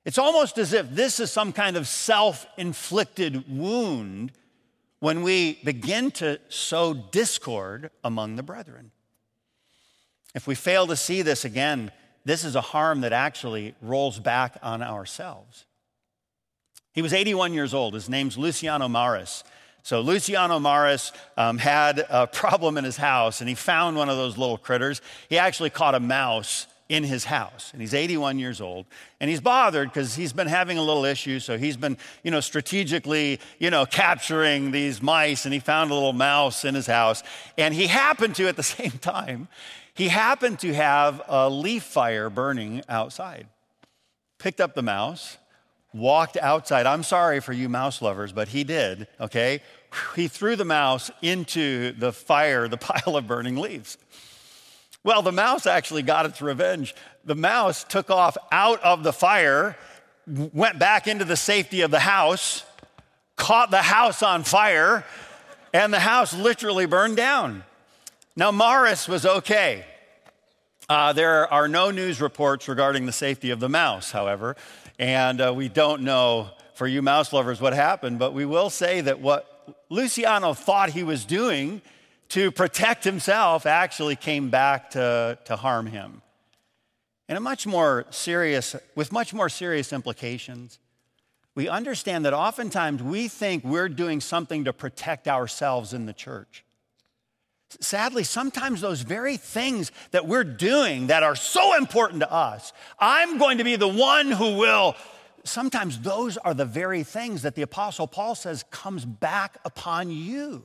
It's 0.05 0.17
almost 0.17 0.57
as 0.57 0.71
if 0.71 0.89
this 0.89 1.19
is 1.19 1.31
some 1.31 1.51
kind 1.51 1.75
of 1.75 1.87
self 1.87 2.47
inflicted 2.57 3.43
wound 3.49 4.31
when 4.99 5.21
we 5.21 5.59
begin 5.63 6.11
to 6.11 6.39
sow 6.47 6.93
discord 6.93 7.91
among 8.03 8.37
the 8.37 8.43
brethren. 8.43 8.91
If 10.33 10.47
we 10.47 10.55
fail 10.55 10.87
to 10.87 10.95
see 10.95 11.21
this 11.21 11.45
again, 11.45 11.91
this 12.23 12.43
is 12.43 12.55
a 12.55 12.61
harm 12.61 13.01
that 13.01 13.13
actually 13.13 13.75
rolls 13.81 14.19
back 14.19 14.57
on 14.63 14.81
ourselves. 14.81 15.65
He 16.97 17.03
was 17.03 17.13
81 17.13 17.53
years 17.53 17.75
old. 17.75 17.93
His 17.93 18.09
name's 18.09 18.39
Luciano 18.39 18.87
Maris. 18.87 19.43
So 19.83 20.01
Luciano 20.01 20.57
Maris 20.57 21.11
um, 21.37 21.59
had 21.59 22.03
a 22.09 22.25
problem 22.41 22.75
in 22.75 22.83
his 22.83 22.97
house 22.97 23.39
and 23.39 23.47
he 23.47 23.53
found 23.53 23.97
one 23.97 24.09
of 24.09 24.17
those 24.17 24.35
little 24.35 24.57
critters. 24.57 24.99
He 25.29 25.37
actually 25.37 25.69
caught 25.69 25.93
a 25.93 25.99
mouse 25.99 26.65
in 26.89 27.03
his 27.03 27.23
house 27.23 27.69
and 27.71 27.81
he's 27.81 27.93
81 27.93 28.39
years 28.39 28.59
old 28.61 28.87
and 29.19 29.29
he's 29.29 29.41
bothered 29.41 29.89
because 29.89 30.15
he's 30.15 30.33
been 30.33 30.47
having 30.47 30.79
a 30.79 30.81
little 30.81 31.05
issue 31.05 31.37
so 31.39 31.55
he's 31.55 31.77
been 31.77 31.97
you 32.23 32.31
know 32.31 32.39
strategically 32.39 33.39
you 33.59 33.69
know 33.69 33.85
capturing 33.85 34.71
these 34.71 35.01
mice 35.01 35.43
and 35.43 35.53
he 35.53 35.59
found 35.59 35.91
a 35.91 35.93
little 35.93 36.13
mouse 36.13 36.63
in 36.63 36.73
his 36.73 36.87
house 36.87 37.23
and 37.57 37.75
he 37.75 37.87
happened 37.87 38.35
to 38.35 38.47
at 38.47 38.55
the 38.55 38.63
same 38.77 38.91
time 38.91 39.49
he 39.93 40.07
happened 40.07 40.59
to 40.59 40.73
have 40.73 41.21
a 41.27 41.49
leaf 41.49 41.83
fire 41.83 42.29
burning 42.29 42.81
outside 42.87 43.47
picked 44.39 44.61
up 44.61 44.73
the 44.73 44.81
mouse 44.81 45.37
walked 45.97 46.37
outside 46.37 46.85
i'm 46.85 47.03
sorry 47.03 47.39
for 47.39 47.53
you 47.53 47.67
mouse 47.69 48.01
lovers 48.01 48.31
but 48.31 48.47
he 48.49 48.63
did 48.63 49.07
okay 49.19 49.61
he 50.15 50.27
threw 50.27 50.55
the 50.55 50.65
mouse 50.65 51.11
into 51.21 51.91
the 51.93 52.11
fire, 52.11 52.67
the 52.67 52.77
pile 52.77 53.15
of 53.15 53.27
burning 53.27 53.57
leaves. 53.57 53.97
Well, 55.03 55.21
the 55.21 55.31
mouse 55.31 55.65
actually 55.65 56.01
got 56.01 56.25
its 56.25 56.41
revenge. 56.41 56.95
The 57.23 57.35
mouse 57.35 57.83
took 57.83 58.09
off 58.09 58.37
out 58.51 58.81
of 58.83 59.03
the 59.03 59.13
fire, 59.13 59.77
went 60.27 60.79
back 60.79 61.07
into 61.07 61.23
the 61.23 61.37
safety 61.37 61.81
of 61.81 61.91
the 61.91 61.99
house, 61.99 62.65
caught 63.35 63.71
the 63.71 63.83
house 63.83 64.21
on 64.21 64.43
fire, 64.43 65.05
and 65.73 65.93
the 65.93 65.99
house 65.99 66.33
literally 66.33 66.85
burned 66.85 67.15
down. 67.15 67.63
Now, 68.35 68.51
Morris 68.51 69.07
was 69.07 69.25
okay. 69.25 69.85
Uh, 70.89 71.13
there 71.13 71.51
are 71.51 71.67
no 71.67 71.91
news 71.91 72.21
reports 72.21 72.67
regarding 72.67 73.05
the 73.05 73.11
safety 73.11 73.49
of 73.49 73.59
the 73.59 73.69
mouse, 73.69 74.11
however, 74.11 74.55
and 74.99 75.41
uh, 75.41 75.53
we 75.55 75.69
don't 75.69 76.01
know 76.01 76.49
for 76.73 76.87
you 76.87 77.01
mouse 77.01 77.33
lovers 77.33 77.59
what 77.59 77.73
happened, 77.73 78.19
but 78.19 78.33
we 78.33 78.45
will 78.45 78.69
say 78.69 79.01
that 79.01 79.19
what 79.19 79.77
Luciano 79.89 80.53
thought 80.53 80.91
he 80.91 81.03
was 81.03 81.25
doing 81.25 81.81
to 82.29 82.51
protect 82.51 83.03
himself 83.03 83.65
actually 83.65 84.15
came 84.15 84.49
back 84.49 84.91
to, 84.91 85.37
to 85.45 85.55
harm 85.55 85.87
him. 85.87 86.21
And 87.29 87.37
a 87.37 87.41
much 87.41 87.65
more 87.67 88.05
serious, 88.09 88.75
with 88.95 89.11
much 89.11 89.33
more 89.33 89.49
serious 89.49 89.91
implications, 89.91 90.79
we 91.55 91.67
understand 91.67 92.25
that 92.25 92.33
oftentimes 92.33 93.01
we 93.01 93.27
think 93.27 93.63
we're 93.63 93.89
doing 93.89 94.21
something 94.21 94.65
to 94.65 94.73
protect 94.73 95.27
ourselves 95.27 95.93
in 95.93 96.05
the 96.05 96.13
church. 96.13 96.63
Sadly, 97.81 98.23
sometimes 98.23 98.81
those 98.81 99.01
very 99.01 99.37
things 99.37 99.91
that 100.11 100.25
we're 100.25 100.45
doing 100.45 101.07
that 101.07 101.23
are 101.23 101.35
so 101.35 101.75
important 101.75 102.21
to 102.21 102.31
us, 102.31 102.71
I'm 102.99 103.37
going 103.37 103.57
to 103.57 103.63
be 103.63 103.75
the 103.75 103.87
one 103.87 104.31
who 104.31 104.57
will 104.57 104.95
sometimes 105.43 105.99
those 105.99 106.37
are 106.37 106.53
the 106.53 106.65
very 106.65 107.03
things 107.03 107.41
that 107.41 107.55
the 107.55 107.61
Apostle 107.61 108.07
Paul 108.07 108.35
says 108.35 108.63
comes 108.69 109.05
back 109.05 109.57
upon 109.65 110.11
you. 110.11 110.63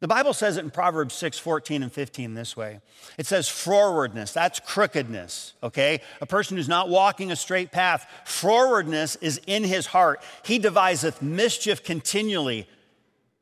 The 0.00 0.08
Bible 0.08 0.32
says 0.32 0.56
it 0.56 0.64
in 0.64 0.70
Proverbs 0.70 1.14
6, 1.14 1.38
14 1.38 1.82
and 1.82 1.92
15 1.92 2.32
this 2.32 2.56
way. 2.56 2.80
It 3.18 3.26
says 3.26 3.48
frowardness, 3.48 4.32
that's 4.32 4.58
crookedness, 4.58 5.52
okay? 5.62 6.00
A 6.22 6.26
person 6.26 6.56
who's 6.56 6.68
not 6.68 6.88
walking 6.88 7.30
a 7.30 7.36
straight 7.36 7.70
path. 7.70 8.06
frowardness 8.24 9.18
is 9.20 9.42
in 9.46 9.62
his 9.62 9.86
heart. 9.86 10.22
He 10.42 10.58
deviseth 10.58 11.20
mischief 11.20 11.84
continually. 11.84 12.66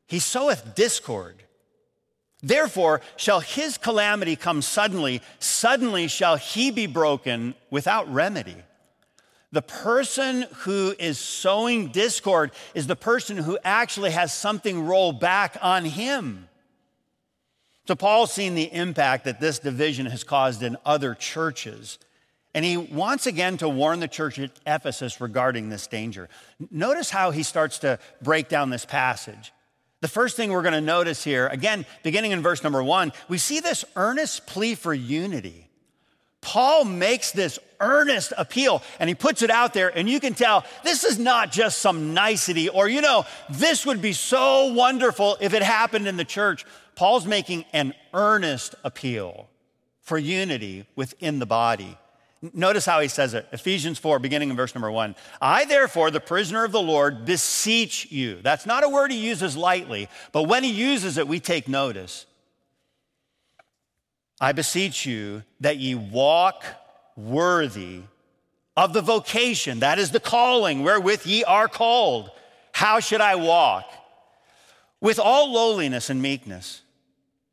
He 0.07 0.19
soweth 0.19 0.75
discord. 0.75 1.43
Therefore, 2.41 3.01
shall 3.17 3.41
his 3.41 3.77
calamity 3.77 4.35
come 4.35 4.61
suddenly, 4.61 5.21
suddenly 5.39 6.07
shall 6.07 6.37
he 6.37 6.71
be 6.71 6.87
broken 6.87 7.53
without 7.69 8.11
remedy. 8.11 8.55
The 9.51 9.61
person 9.61 10.45
who 10.59 10.93
is 10.99 11.17
sowing 11.17 11.87
discord 11.87 12.51
is 12.75 12.87
the 12.87 12.95
person 12.95 13.37
who 13.37 13.57
actually 13.63 14.11
has 14.11 14.31
something 14.31 14.85
roll 14.85 15.11
back 15.11 15.57
on 15.61 15.85
him. 15.85 16.47
So, 17.87 17.95
Paul's 17.95 18.31
seen 18.31 18.53
the 18.53 18.71
impact 18.71 19.25
that 19.25 19.39
this 19.39 19.57
division 19.57 20.05
has 20.05 20.23
caused 20.23 20.61
in 20.61 20.77
other 20.85 21.15
churches. 21.15 21.97
And 22.53 22.63
he 22.63 22.77
wants 22.77 23.25
again 23.25 23.57
to 23.57 23.69
warn 23.69 23.99
the 23.99 24.07
church 24.07 24.37
at 24.39 24.51
Ephesus 24.65 25.19
regarding 25.19 25.69
this 25.69 25.87
danger. 25.87 26.29
Notice 26.71 27.09
how 27.09 27.31
he 27.31 27.43
starts 27.43 27.79
to 27.79 27.99
break 28.21 28.47
down 28.47 28.69
this 28.69 28.85
passage. 28.85 29.51
The 30.01 30.07
first 30.07 30.37
thing 30.37 30.51
we're 30.51 30.61
going 30.61 30.73
to 30.73 30.81
notice 30.81 31.23
here, 31.23 31.47
again, 31.47 31.85
beginning 32.03 32.31
in 32.31 32.41
verse 32.41 32.63
number 32.63 32.81
one, 32.81 33.11
we 33.27 33.37
see 33.37 33.59
this 33.59 33.83
earnest 33.95 34.47
plea 34.47 34.75
for 34.75 34.93
unity. 34.93 35.67
Paul 36.41 36.85
makes 36.85 37.31
this 37.31 37.59
earnest 37.81 38.31
appeal 38.37 38.81
and 38.99 39.09
he 39.09 39.15
puts 39.15 39.41
it 39.41 39.49
out 39.49 39.73
there, 39.73 39.89
and 39.95 40.09
you 40.09 40.21
can 40.21 40.33
tell 40.33 40.65
this 40.83 41.03
is 41.03 41.19
not 41.19 41.51
just 41.51 41.79
some 41.79 42.13
nicety 42.13 42.69
or, 42.69 42.87
you 42.87 43.01
know, 43.01 43.25
this 43.49 43.85
would 43.85 44.01
be 44.01 44.13
so 44.13 44.71
wonderful 44.73 45.37
if 45.41 45.53
it 45.53 45.61
happened 45.61 46.07
in 46.07 46.15
the 46.15 46.23
church. 46.23 46.65
Paul's 46.95 47.25
making 47.25 47.65
an 47.73 47.93
earnest 48.13 48.75
appeal 48.85 49.49
for 50.01 50.17
unity 50.17 50.85
within 50.95 51.39
the 51.39 51.45
body. 51.45 51.97
Notice 52.41 52.85
how 52.85 53.01
he 53.01 53.09
says 53.09 53.33
it 53.33 53.47
Ephesians 53.51 53.99
4, 53.99 54.19
beginning 54.19 54.49
in 54.49 54.55
verse 54.55 54.73
number 54.73 54.91
one. 54.91 55.15
I, 55.41 55.65
therefore, 55.65 56.09
the 56.09 56.21
prisoner 56.21 56.63
of 56.63 56.71
the 56.71 56.81
Lord, 56.81 57.25
beseech 57.25 58.11
you. 58.11 58.39
That's 58.41 58.65
not 58.65 58.83
a 58.83 58.89
word 58.89 59.11
he 59.11 59.17
uses 59.17 59.57
lightly, 59.57 60.07
but 60.31 60.43
when 60.43 60.63
he 60.63 60.71
uses 60.71 61.17
it, 61.17 61.27
we 61.27 61.39
take 61.39 61.67
notice. 61.67 62.25
I 64.39 64.53
beseech 64.53 65.05
you 65.05 65.43
that 65.59 65.77
ye 65.77 65.95
walk 65.95 66.63
worthy 67.17 68.03
of 68.77 68.93
the 68.93 69.01
vocation, 69.01 69.81
that 69.81 69.99
is 69.99 70.11
the 70.11 70.21
calling 70.21 70.83
wherewith 70.83 71.25
ye 71.25 71.43
are 71.43 71.67
called. 71.67 72.31
How 72.71 73.01
should 73.01 73.19
I 73.19 73.35
walk? 73.35 73.91
With 75.01 75.19
all 75.19 75.51
lowliness 75.51 76.09
and 76.09 76.21
meekness, 76.21 76.81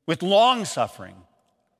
with 0.07 0.23
long 0.23 0.64
suffering 0.64 1.16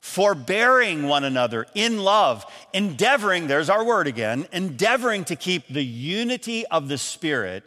forbearing 0.07 1.03
one 1.09 1.25
another 1.25 1.67
in 1.75 1.99
love, 1.99 2.47
endeavoring, 2.73 3.49
there's 3.49 3.69
our 3.69 3.85
word 3.85 4.07
again, 4.07 4.47
endeavoring 4.53 5.25
to 5.25 5.35
keep 5.35 5.67
the 5.67 5.85
unity 5.85 6.65
of 6.69 6.89
the 6.89 6.97
Spirit 6.97 7.65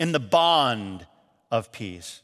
in 0.00 0.12
the 0.12 0.18
bond 0.18 1.06
of 1.50 1.70
peace. 1.70 2.22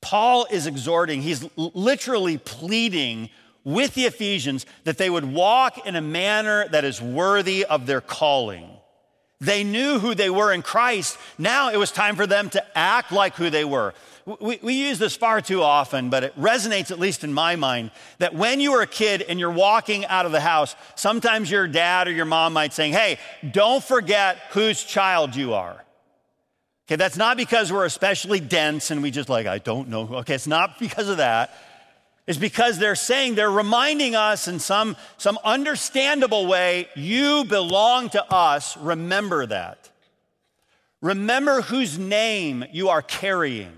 Paul 0.00 0.46
is 0.48 0.68
exhorting, 0.68 1.22
he's 1.22 1.44
literally 1.56 2.38
pleading 2.38 3.28
with 3.64 3.94
the 3.94 4.06
Ephesians 4.06 4.64
that 4.84 4.96
they 4.96 5.10
would 5.10 5.24
walk 5.24 5.84
in 5.86 5.96
a 5.96 6.00
manner 6.00 6.68
that 6.68 6.84
is 6.84 7.02
worthy 7.02 7.64
of 7.64 7.84
their 7.84 8.00
calling. 8.00 8.70
They 9.40 9.64
knew 9.64 9.98
who 9.98 10.14
they 10.14 10.30
were 10.30 10.52
in 10.52 10.62
Christ. 10.62 11.18
Now 11.36 11.70
it 11.70 11.78
was 11.78 11.90
time 11.90 12.14
for 12.14 12.26
them 12.26 12.48
to 12.50 12.78
act 12.78 13.10
like 13.10 13.34
who 13.34 13.50
they 13.50 13.64
were. 13.64 13.92
We, 14.38 14.58
we, 14.62 14.74
use 14.74 14.98
this 14.98 15.16
far 15.16 15.40
too 15.40 15.62
often, 15.62 16.10
but 16.10 16.22
it 16.22 16.38
resonates, 16.38 16.90
at 16.90 17.00
least 17.00 17.24
in 17.24 17.32
my 17.32 17.56
mind, 17.56 17.90
that 18.18 18.34
when 18.34 18.60
you 18.60 18.72
were 18.72 18.82
a 18.82 18.86
kid 18.86 19.22
and 19.22 19.40
you're 19.40 19.50
walking 19.50 20.04
out 20.06 20.26
of 20.26 20.32
the 20.32 20.40
house, 20.40 20.76
sometimes 20.94 21.50
your 21.50 21.66
dad 21.66 22.06
or 22.06 22.12
your 22.12 22.26
mom 22.26 22.52
might 22.52 22.72
say, 22.72 22.90
Hey, 22.90 23.18
don't 23.50 23.82
forget 23.82 24.36
whose 24.50 24.84
child 24.84 25.34
you 25.34 25.54
are. 25.54 25.84
Okay, 26.86 26.96
that's 26.96 27.16
not 27.16 27.36
because 27.36 27.72
we're 27.72 27.84
especially 27.84 28.40
dense 28.40 28.90
and 28.90 29.02
we 29.02 29.10
just 29.10 29.28
like, 29.28 29.46
I 29.46 29.58
don't 29.58 29.88
know. 29.88 30.08
Okay, 30.16 30.34
it's 30.34 30.46
not 30.46 30.78
because 30.80 31.08
of 31.08 31.16
that. 31.16 31.54
It's 32.26 32.38
because 32.38 32.78
they're 32.78 32.94
saying, 32.94 33.34
they're 33.34 33.50
reminding 33.50 34.14
us 34.14 34.46
in 34.46 34.60
some, 34.60 34.96
some 35.16 35.38
understandable 35.44 36.46
way, 36.46 36.88
you 36.94 37.44
belong 37.44 38.10
to 38.10 38.32
us. 38.32 38.76
Remember 38.76 39.46
that. 39.46 39.90
Remember 41.00 41.62
whose 41.62 41.98
name 41.98 42.64
you 42.72 42.90
are 42.90 43.02
carrying. 43.02 43.72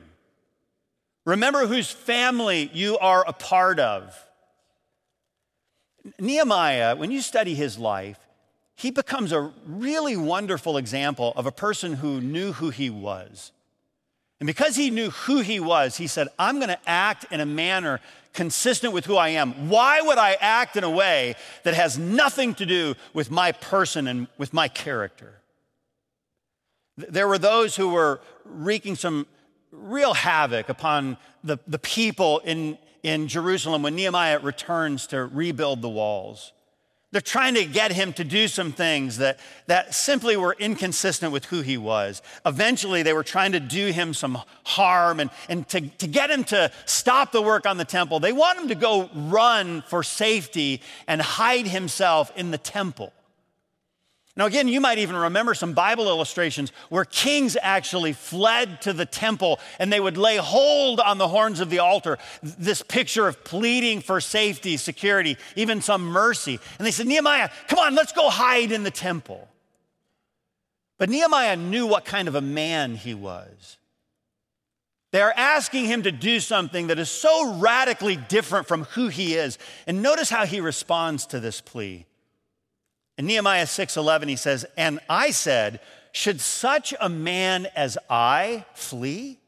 Remember 1.25 1.67
whose 1.67 1.91
family 1.91 2.71
you 2.73 2.99
are 2.99 3.25
a 3.27 3.33
part 3.33 3.79
of. 3.79 4.17
Nehemiah, 6.19 6.97
when 6.97 7.11
you 7.11 7.21
study 7.21 7.55
his 7.55 7.79
life, 7.79 8.19
he 8.75 8.91
becomes 8.91 9.33
a 9.33 9.53
really 9.67 10.17
wonderful 10.17 10.77
example 10.77 11.33
of 11.37 11.47
a 11.47 11.53
person 11.53 11.95
who 11.95 12.21
knew 12.21 12.53
who 12.53 12.71
he 12.71 12.91
was. 12.91 13.53
And 14.41 14.47
because 14.49 14.75
he 14.75 14.91
knew 14.91 15.11
who 15.11 15.41
he 15.41 15.61
was, 15.61 15.97
he 15.97 16.09
said, 16.09 16.27
I'm 16.37 16.57
going 16.57 16.69
to 16.69 16.89
act 16.89 17.27
in 17.31 17.39
a 17.39 17.47
manner 17.47 18.01
consistent 18.33 18.93
with 18.93 19.07
who 19.07 19.17
I 19.17 19.29
am. 19.29 19.69
Why 19.69 20.01
would 20.01 20.19
I 20.19 20.37
act 20.41 20.77
in 20.77 20.83
a 20.83 20.91
way 20.91 21.37
that 21.63 21.75
has 21.75 21.97
nothing 21.97 22.57
to 22.57 22.67
do 22.67 22.97
with 23.15 23.31
my 23.31 23.53
person 23.53 24.09
and 24.09 24.27
with 24.39 24.53
my 24.53 24.67
character? 24.67 25.35
There 26.97 27.29
were 27.29 27.39
those 27.39 27.77
who 27.77 27.91
were 27.91 28.21
wreaking 28.45 28.97
some 28.97 29.27
real 29.73 30.15
havoc 30.15 30.69
upon 30.69 31.17
the, 31.43 31.59
the 31.67 31.79
people 31.79 32.41
in, 32.41 32.79
in 33.03 33.27
Jerusalem 33.27 33.83
when 33.83 33.97
Nehemiah 33.97 34.39
returns 34.39 35.07
to 35.09 35.25
rebuild 35.25 35.83
the 35.83 35.89
walls. 35.89 36.53
They're 37.11 37.21
trying 37.21 37.55
to 37.55 37.67
get 37.67 37.93
him 37.93 38.15
to 38.15 38.25
do 38.25 38.49
some 38.49 38.73
things 38.73 39.19
that, 39.19 39.39
that 39.67 39.95
simply 39.95 40.35
were 40.35 40.57
inconsistent 40.59 41.31
with 41.31 41.45
who 41.45 41.61
he 41.61 41.77
was. 41.77 42.23
Eventually, 42.47 43.03
they 43.03 43.13
were 43.13 43.23
trying 43.23 43.53
to 43.53 43.61
do 43.61 43.89
him 43.89 44.15
some 44.15 44.39
harm 44.65 45.21
and, 45.21 45.31
and 45.51 45.69
to, 45.69 45.83
to 45.83 46.07
get 46.07 46.31
him 46.31 46.43
to 46.45 46.73
stop 46.87 47.31
the 47.31 47.43
work 47.43 47.67
on 47.67 47.77
the 47.77 47.85
temple. 47.85 48.19
They 48.19 48.33
want 48.33 48.61
him 48.61 48.69
to 48.69 48.75
go 48.75 49.11
run 49.15 49.83
for 49.89 50.03
safety 50.03 50.81
and 51.07 51.21
hide 51.21 51.67
himself 51.67 52.33
in 52.35 52.51
the 52.51 52.59
temple. 52.59 53.13
Now, 54.35 54.47
again, 54.47 54.67
you 54.67 54.81
might 54.81 54.97
even 54.97 55.15
remember 55.15 55.53
some 55.53 55.75
Bible 55.75 56.09
illustrations 56.09 56.73
where 56.89 57.05
kings 57.05 57.57
actually 57.61 58.15
fled 58.15 58.81
to 58.83 58.95
the 58.95 59.05
temple 59.05 59.61
and 59.79 59.93
they 59.93 60.01
would 60.01 60.17
lay 60.17 60.37
hold 60.37 61.01
on 61.01 61.19
the 61.19 61.29
horns 61.29 61.61
of 61.61 61.69
the 61.69 61.81
altar. 61.81 62.17
This 62.43 62.81
picture 62.81 63.29
of 63.29 63.45
pleading 63.45 64.01
for 64.01 64.23
safety, 64.23 64.79
security, 64.79 65.37
even 65.55 65.83
some 65.83 66.07
mercy. 66.07 66.59
And 66.79 66.87
they 66.87 66.93
said, 66.93 67.07
Nehemiah, 67.07 67.51
come 67.69 67.79
on, 67.79 67.95
let's 67.95 68.13
go 68.13 68.31
hide 68.31 68.73
in 68.73 68.85
the 68.85 68.91
temple. 68.91 69.49
But 70.97 71.11
Nehemiah 71.11 71.57
knew 71.57 71.87
what 71.87 72.07
kind 72.07 72.27
of 72.27 72.35
a 72.35 72.41
man 72.41 72.95
he 72.95 73.13
was. 73.13 73.77
They 75.11 75.21
are 75.21 75.35
asking 75.37 75.85
him 75.85 76.05
to 76.05 76.13
do 76.13 76.41
something 76.41 76.87
that 76.87 76.99
is 76.99 77.11
so 77.11 77.57
radically 77.57 78.17
different 78.17 78.67
from 78.67 78.85
who 78.85 79.09
he 79.09 79.35
is. 79.35 79.59
And 79.87 80.01
notice 80.03 80.31
how 80.31 80.47
he 80.47 80.63
responds 80.63 81.27
to 81.27 81.41
this 81.41 81.61
plea. 81.61 82.07
In 83.19 83.27
Nehemiah 83.27 83.67
6:11 83.67 84.29
he 84.29 84.37
says, 84.37 84.65
"And 84.77 85.01
I 85.09 85.31
said, 85.31 85.81
should 86.13 86.41
such 86.41 86.93
a 87.01 87.09
man 87.09 87.67
as 87.75 87.97
I 88.11 88.65
flee? 88.75 89.39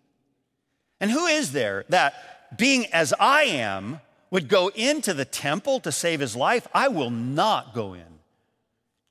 And 1.00 1.10
who 1.10 1.26
is 1.26 1.52
there 1.52 1.84
that 1.88 2.56
being 2.56 2.86
as 2.86 3.12
I 3.20 3.42
am 3.44 4.00
would 4.30 4.48
go 4.48 4.68
into 4.68 5.12
the 5.12 5.24
temple 5.24 5.80
to 5.80 5.92
save 5.92 6.20
his 6.20 6.34
life? 6.34 6.66
I 6.74 6.88
will 6.88 7.10
not 7.10 7.74
go 7.74 7.94
in." 7.94 8.20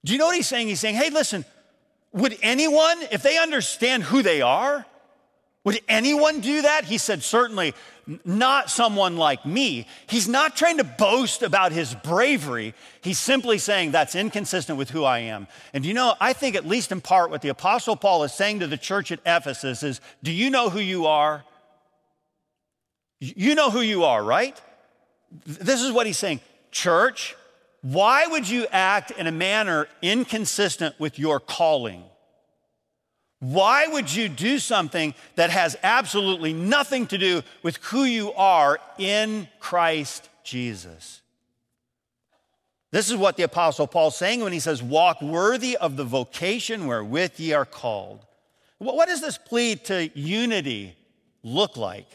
Do 0.04 0.14
you 0.14 0.20
know 0.20 0.28
what 0.28 0.36
he's 0.36 0.48
saying? 0.48 0.68
He's 0.68 0.80
saying, 0.80 0.96
"Hey, 0.96 1.10
listen, 1.10 1.46
would 2.12 2.38
anyone, 2.42 3.02
if 3.12 3.24
they 3.24 3.38
understand 3.38 4.04
who 4.04 4.22
they 4.22 4.42
are, 4.42 4.86
would 5.64 5.80
anyone 5.88 6.42
do 6.42 6.62
that? 6.64 6.86
He 6.86 6.98
said, 6.98 7.24
Certainly 7.24 7.74
not 8.26 8.70
someone 8.70 9.16
like 9.16 9.46
me. 9.46 9.88
He's 10.08 10.28
not 10.28 10.58
trying 10.58 10.78
to 10.78 10.84
boast 10.84 11.42
about 11.42 11.72
his 11.72 11.96
bravery. 11.96 12.74
He's 13.02 13.18
simply 13.18 13.58
saying 13.58 13.92
that's 13.92 14.14
inconsistent 14.14 14.78
with 14.78 14.90
who 14.90 15.06
I 15.06 15.20
am. 15.20 15.48
And 15.74 15.86
you 15.86 15.94
know, 15.94 16.16
I 16.20 16.34
think, 16.34 16.58
at 16.58 16.68
least 16.68 16.92
in 16.92 17.00
part, 17.00 17.30
what 17.30 17.42
the 17.42 17.50
Apostle 17.50 17.96
Paul 17.96 18.24
is 18.24 18.34
saying 18.34 18.60
to 18.60 18.68
the 18.68 18.78
church 18.78 19.12
at 19.12 19.20
Ephesus 19.26 19.84
is 19.84 20.02
Do 20.22 20.32
you 20.32 20.50
know 20.50 20.70
who 20.70 20.80
you 20.80 21.06
are? 21.06 21.46
You 23.20 23.56
know 23.56 23.72
who 23.72 23.80
you 23.80 24.04
are, 24.04 24.22
right? 24.22 24.60
This 25.46 25.82
is 25.82 25.94
what 25.94 26.06
he's 26.06 26.18
saying. 26.18 26.42
Church, 26.72 27.38
why 27.82 28.28
would 28.28 28.50
you 28.50 28.68
act 28.70 29.12
in 29.12 29.28
a 29.28 29.32
manner 29.32 29.88
inconsistent 30.02 31.00
with 31.00 31.18
your 31.18 31.40
calling? 31.40 32.04
Why 33.44 33.88
would 33.88 34.16
you 34.16 34.30
do 34.30 34.58
something 34.58 35.14
that 35.36 35.50
has 35.50 35.76
absolutely 35.84 36.54
nothing 36.54 37.08
to 37.08 37.18
do 37.18 37.42
with 37.62 37.76
who 37.84 38.06
you 38.06 38.32
are 38.32 38.80
in 38.98 39.50
Christ 39.60 40.30
Jesus? 40.46 41.22
This 42.92 43.10
is 43.10 43.18
what 43.18 43.36
the 43.36 43.44
Apostle 43.44 43.86
Paul's 43.86 44.16
saying 44.16 44.40
when 44.40 44.54
he 44.54 44.62
says, 44.62 44.82
Walk 44.82 45.22
worthy 45.22 45.76
of 45.76 45.98
the 45.98 46.06
vocation 46.06 46.88
wherewith 46.88 47.34
ye 47.38 47.52
are 47.52 47.66
called. 47.66 48.26
What 48.78 49.10
does 49.10 49.20
this 49.20 49.38
plea 49.38 49.76
to 49.76 50.10
unity 50.18 50.96
look 51.44 51.76
like? 51.76 52.08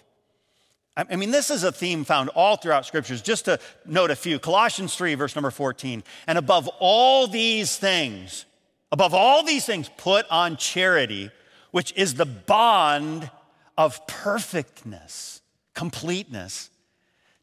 I 0.96 1.14
mean, 1.16 1.30
this 1.30 1.50
is 1.50 1.62
a 1.62 1.70
theme 1.70 2.04
found 2.04 2.30
all 2.30 2.56
throughout 2.56 2.86
scriptures. 2.86 3.20
Just 3.20 3.44
to 3.44 3.60
note 3.84 4.10
a 4.10 4.16
few 4.16 4.38
Colossians 4.38 4.94
3, 4.94 5.14
verse 5.14 5.36
number 5.36 5.50
14. 5.50 6.02
And 6.26 6.38
above 6.38 6.68
all 6.78 7.26
these 7.26 7.76
things, 7.76 8.46
above 8.90 9.14
all 9.14 9.42
these 9.42 9.66
things, 9.66 9.90
put 9.96 10.26
on 10.30 10.56
charity, 10.56 11.30
which 11.70 11.92
is 11.96 12.14
the 12.14 12.26
bond 12.26 13.30
of 13.76 14.06
perfectness, 14.06 15.40
completeness. 15.74 16.70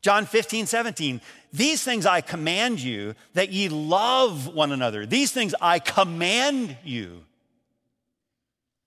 John 0.01 0.25
15, 0.25 0.67
17. 0.67 1.21
These 1.51 1.83
things 1.83 2.05
I 2.05 2.21
command 2.21 2.79
you 2.79 3.15
that 3.33 3.51
ye 3.51 3.69
love 3.69 4.53
one 4.53 4.71
another. 4.71 5.05
These 5.05 5.31
things 5.31 5.55
I 5.59 5.79
command 5.79 6.77
you. 6.83 7.23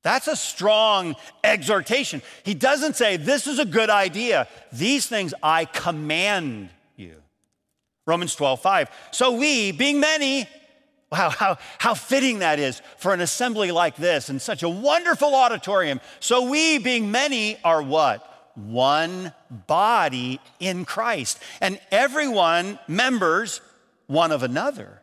That's 0.03 0.29
a 0.29 0.37
strong 0.37 1.17
exhortation. 1.43 2.23
He 2.45 2.55
doesn't 2.55 2.95
say, 2.95 3.17
This 3.17 3.47
is 3.47 3.59
a 3.59 3.65
good 3.65 3.91
idea. 3.91 4.47
These 4.73 5.07
things 5.07 5.35
I 5.43 5.65
command 5.65 6.71
you. 6.97 7.17
Romans 8.07 8.35
12, 8.35 8.61
5. 8.61 8.91
So 9.11 9.33
we, 9.33 9.73
being 9.73 10.01
many, 10.01 10.49
wow, 11.11 11.31
how, 11.31 11.59
how 11.79 11.95
fitting 11.95 12.41
that 12.41 12.59
is 12.59 12.83
for 12.99 13.15
an 13.15 13.21
assembly 13.21 13.71
like 13.71 13.97
this 13.97 14.29
in 14.29 14.39
such 14.39 14.63
a 14.63 14.69
wonderful 14.69 15.35
auditorium. 15.35 16.01
So 16.21 16.51
we, 16.51 16.79
being 16.79 17.11
many, 17.11 17.59
are 17.65 17.83
what? 17.83 18.25
One 18.55 19.33
body 19.67 20.41
in 20.61 20.85
Christ. 20.85 21.43
And 21.61 21.81
everyone 21.91 22.79
members 22.89 23.61
one 24.07 24.33
of 24.33 24.43
another. 24.43 25.01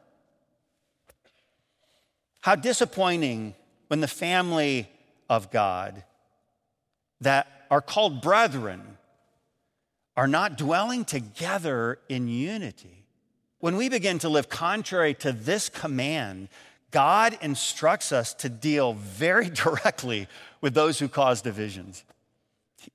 How 2.42 2.56
disappointing 2.56 3.56
when 3.88 4.02
the 4.02 4.08
family 4.08 4.90
of 5.30 5.52
God 5.52 6.04
that 7.22 7.48
are 7.72 7.82
called 7.82 8.22
brethren 8.22 8.98
are 10.16 10.28
not 10.28 10.58
dwelling 10.58 11.06
together 11.06 12.00
in 12.08 12.28
unity. 12.28 12.95
When 13.60 13.78
we 13.78 13.90
begin 13.90 14.20
to 14.20 14.30
live 14.30 14.50
contrary 14.50 15.14
to 15.16 15.32
this 15.32 15.70
command, 15.70 16.50
God 16.92 17.38
instructs 17.42 18.12
us 18.12 18.34
to 18.36 18.50
deal 18.50 18.94
very 18.94 19.50
directly 19.64 20.28
with 20.62 20.74
those 20.74 21.00
who 21.00 21.08
cause 21.08 21.42
divisions. 21.42 22.04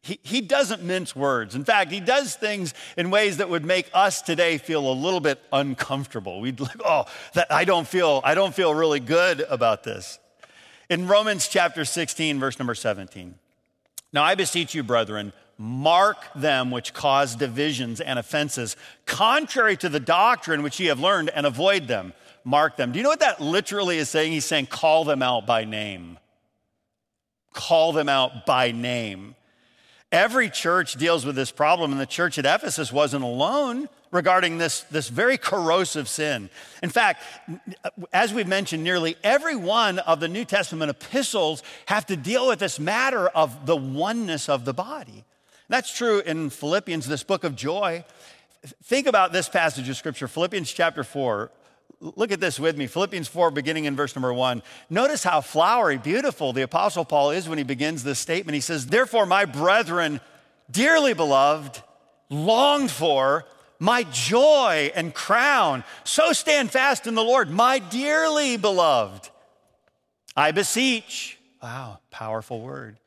He, 0.02 0.20
he 0.22 0.40
doesn't 0.40 0.82
mince 0.82 1.16
words. 1.16 1.54
In 1.54 1.64
fact, 1.64 1.90
he 1.90 2.00
does 2.00 2.36
things 2.36 2.74
in 2.96 3.10
ways 3.10 3.38
that 3.38 3.48
would 3.48 3.64
make 3.64 3.90
us 3.92 4.22
today 4.22 4.56
feel 4.56 4.88
a 4.88 4.94
little 4.94 5.20
bit 5.20 5.40
uncomfortable. 5.52 6.40
We'd 6.40 6.60
like, 6.60 6.80
oh, 6.84 7.06
that, 7.34 7.52
I 7.52 7.64
don't 7.64 7.86
feel, 7.86 8.20
I 8.24 8.34
don't 8.34 8.54
feel 8.54 8.72
really 8.72 9.00
good 9.00 9.44
about 9.50 9.82
this. 9.82 10.18
In 10.88 11.08
Romans 11.08 11.48
chapter 11.48 11.84
16, 11.84 12.38
verse 12.38 12.58
number 12.58 12.74
17. 12.74 13.34
Now 14.12 14.22
I 14.22 14.34
beseech 14.34 14.74
you, 14.74 14.82
brethren, 14.82 15.32
mark 15.60 16.16
them 16.34 16.70
which 16.70 16.94
cause 16.94 17.36
divisions 17.36 18.00
and 18.00 18.18
offenses, 18.18 18.78
contrary 19.04 19.76
to 19.76 19.90
the 19.90 20.00
doctrine 20.00 20.62
which 20.62 20.80
ye 20.80 20.86
have 20.86 20.98
learned, 20.98 21.28
and 21.28 21.44
avoid 21.44 21.86
them. 21.86 22.14
Mark 22.44 22.78
them. 22.78 22.92
Do 22.92 22.98
you 22.98 23.02
know 23.02 23.10
what 23.10 23.20
that 23.20 23.42
literally 23.42 23.98
is 23.98 24.08
saying? 24.08 24.32
He's 24.32 24.46
saying, 24.46 24.66
call 24.66 25.04
them 25.04 25.20
out 25.20 25.46
by 25.46 25.66
name. 25.66 26.18
Call 27.52 27.92
them 27.92 28.08
out 28.08 28.46
by 28.46 28.72
name. 28.72 29.34
Every 30.10 30.48
church 30.48 30.94
deals 30.94 31.26
with 31.26 31.36
this 31.36 31.50
problem, 31.50 31.92
and 31.92 32.00
the 32.00 32.06
church 32.06 32.38
at 32.38 32.46
Ephesus 32.46 32.90
wasn't 32.90 33.22
alone 33.22 33.90
regarding 34.10 34.56
this, 34.56 34.80
this 34.84 35.08
very 35.08 35.36
corrosive 35.36 36.08
sin. 36.08 36.48
In 36.82 36.88
fact, 36.88 37.22
as 38.14 38.32
we've 38.32 38.48
mentioned, 38.48 38.82
nearly 38.82 39.16
every 39.22 39.56
one 39.56 39.98
of 39.98 40.20
the 40.20 40.28
New 40.28 40.46
Testament 40.46 40.90
epistles 40.90 41.62
have 41.84 42.06
to 42.06 42.16
deal 42.16 42.48
with 42.48 42.60
this 42.60 42.80
matter 42.80 43.28
of 43.28 43.66
the 43.66 43.76
oneness 43.76 44.48
of 44.48 44.64
the 44.64 44.72
body. 44.72 45.26
That's 45.70 45.96
true 45.96 46.18
in 46.18 46.50
Philippians, 46.50 47.06
this 47.06 47.22
book 47.22 47.44
of 47.44 47.54
joy. 47.54 48.04
Think 48.82 49.06
about 49.06 49.32
this 49.32 49.48
passage 49.48 49.88
of 49.88 49.96
scripture, 49.96 50.26
Philippians 50.26 50.72
chapter 50.72 51.04
4. 51.04 51.48
Look 52.00 52.32
at 52.32 52.40
this 52.40 52.58
with 52.58 52.76
me. 52.76 52.88
Philippians 52.88 53.28
4, 53.28 53.52
beginning 53.52 53.84
in 53.84 53.94
verse 53.94 54.16
number 54.16 54.34
1. 54.34 54.64
Notice 54.90 55.22
how 55.22 55.40
flowery, 55.40 55.96
beautiful 55.96 56.52
the 56.52 56.62
Apostle 56.62 57.04
Paul 57.04 57.30
is 57.30 57.48
when 57.48 57.56
he 57.56 57.62
begins 57.62 58.02
this 58.02 58.18
statement. 58.18 58.56
He 58.56 58.60
says, 58.60 58.86
Therefore, 58.86 59.26
my 59.26 59.44
brethren, 59.44 60.20
dearly 60.68 61.14
beloved, 61.14 61.80
longed 62.30 62.90
for, 62.90 63.44
my 63.78 64.02
joy 64.10 64.90
and 64.96 65.14
crown. 65.14 65.84
So 66.02 66.32
stand 66.32 66.72
fast 66.72 67.06
in 67.06 67.14
the 67.14 67.22
Lord, 67.22 67.48
my 67.48 67.78
dearly 67.78 68.56
beloved. 68.56 69.30
I 70.36 70.50
beseech, 70.50 71.38
wow, 71.62 72.00
powerful 72.10 72.60
word. 72.60 72.98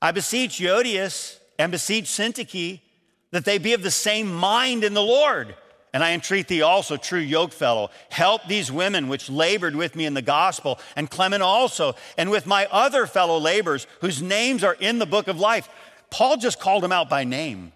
I 0.00 0.12
beseech 0.12 0.58
Euodias 0.58 1.38
and 1.58 1.72
beseech 1.72 2.06
Syntyche 2.06 2.80
that 3.30 3.44
they 3.44 3.58
be 3.58 3.74
of 3.74 3.82
the 3.82 3.90
same 3.90 4.32
mind 4.32 4.84
in 4.84 4.94
the 4.94 5.02
Lord. 5.02 5.54
And 5.92 6.04
I 6.04 6.12
entreat 6.12 6.48
thee 6.48 6.62
also, 6.62 6.96
true 6.96 7.24
yokefellow, 7.24 7.88
help 8.10 8.46
these 8.46 8.70
women 8.70 9.08
which 9.08 9.30
labored 9.30 9.74
with 9.74 9.96
me 9.96 10.04
in 10.04 10.14
the 10.14 10.22
gospel, 10.22 10.78
and 10.96 11.10
Clement 11.10 11.42
also, 11.42 11.94
and 12.16 12.30
with 12.30 12.46
my 12.46 12.66
other 12.70 13.06
fellow 13.06 13.38
laborers 13.38 13.86
whose 14.00 14.20
names 14.20 14.62
are 14.62 14.74
in 14.74 14.98
the 14.98 15.06
book 15.06 15.28
of 15.28 15.40
life. 15.40 15.68
Paul 16.10 16.36
just 16.36 16.60
called 16.60 16.82
them 16.82 16.92
out 16.92 17.08
by 17.08 17.24
name. 17.24 17.72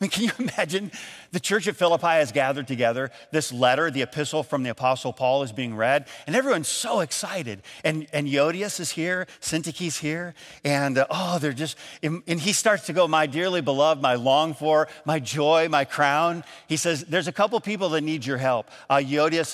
I 0.00 0.04
mean, 0.04 0.10
can 0.10 0.24
you 0.24 0.30
imagine 0.38 0.90
the 1.30 1.40
church 1.40 1.68
at 1.68 1.76
Philippi 1.76 2.06
has 2.06 2.32
gathered 2.32 2.66
together? 2.66 3.10
This 3.32 3.52
letter, 3.52 3.90
the 3.90 4.00
epistle 4.00 4.42
from 4.42 4.62
the 4.62 4.70
Apostle 4.70 5.12
Paul, 5.12 5.42
is 5.42 5.52
being 5.52 5.76
read, 5.76 6.08
and 6.26 6.34
everyone's 6.34 6.68
so 6.68 7.00
excited. 7.00 7.62
And, 7.84 8.06
and 8.14 8.26
Euodias 8.26 8.80
is 8.80 8.90
here, 8.90 9.26
Syntyche's 9.42 9.98
here, 9.98 10.34
and 10.64 10.96
uh, 10.96 11.06
oh, 11.10 11.38
they're 11.38 11.52
just, 11.52 11.76
and, 12.02 12.22
he 12.26 12.54
starts 12.54 12.86
to 12.86 12.94
go, 12.94 13.06
My 13.06 13.26
dearly 13.26 13.60
beloved, 13.60 14.00
my 14.00 14.14
long 14.14 14.54
for, 14.54 14.88
my 15.04 15.20
joy, 15.20 15.68
my 15.68 15.84
crown. 15.84 16.44
He 16.66 16.78
says, 16.78 17.04
There's 17.04 17.28
a 17.28 17.32
couple 17.32 17.60
people 17.60 17.90
that 17.90 18.00
need 18.00 18.24
your 18.24 18.38
help, 18.38 18.70
uh, 18.88 19.02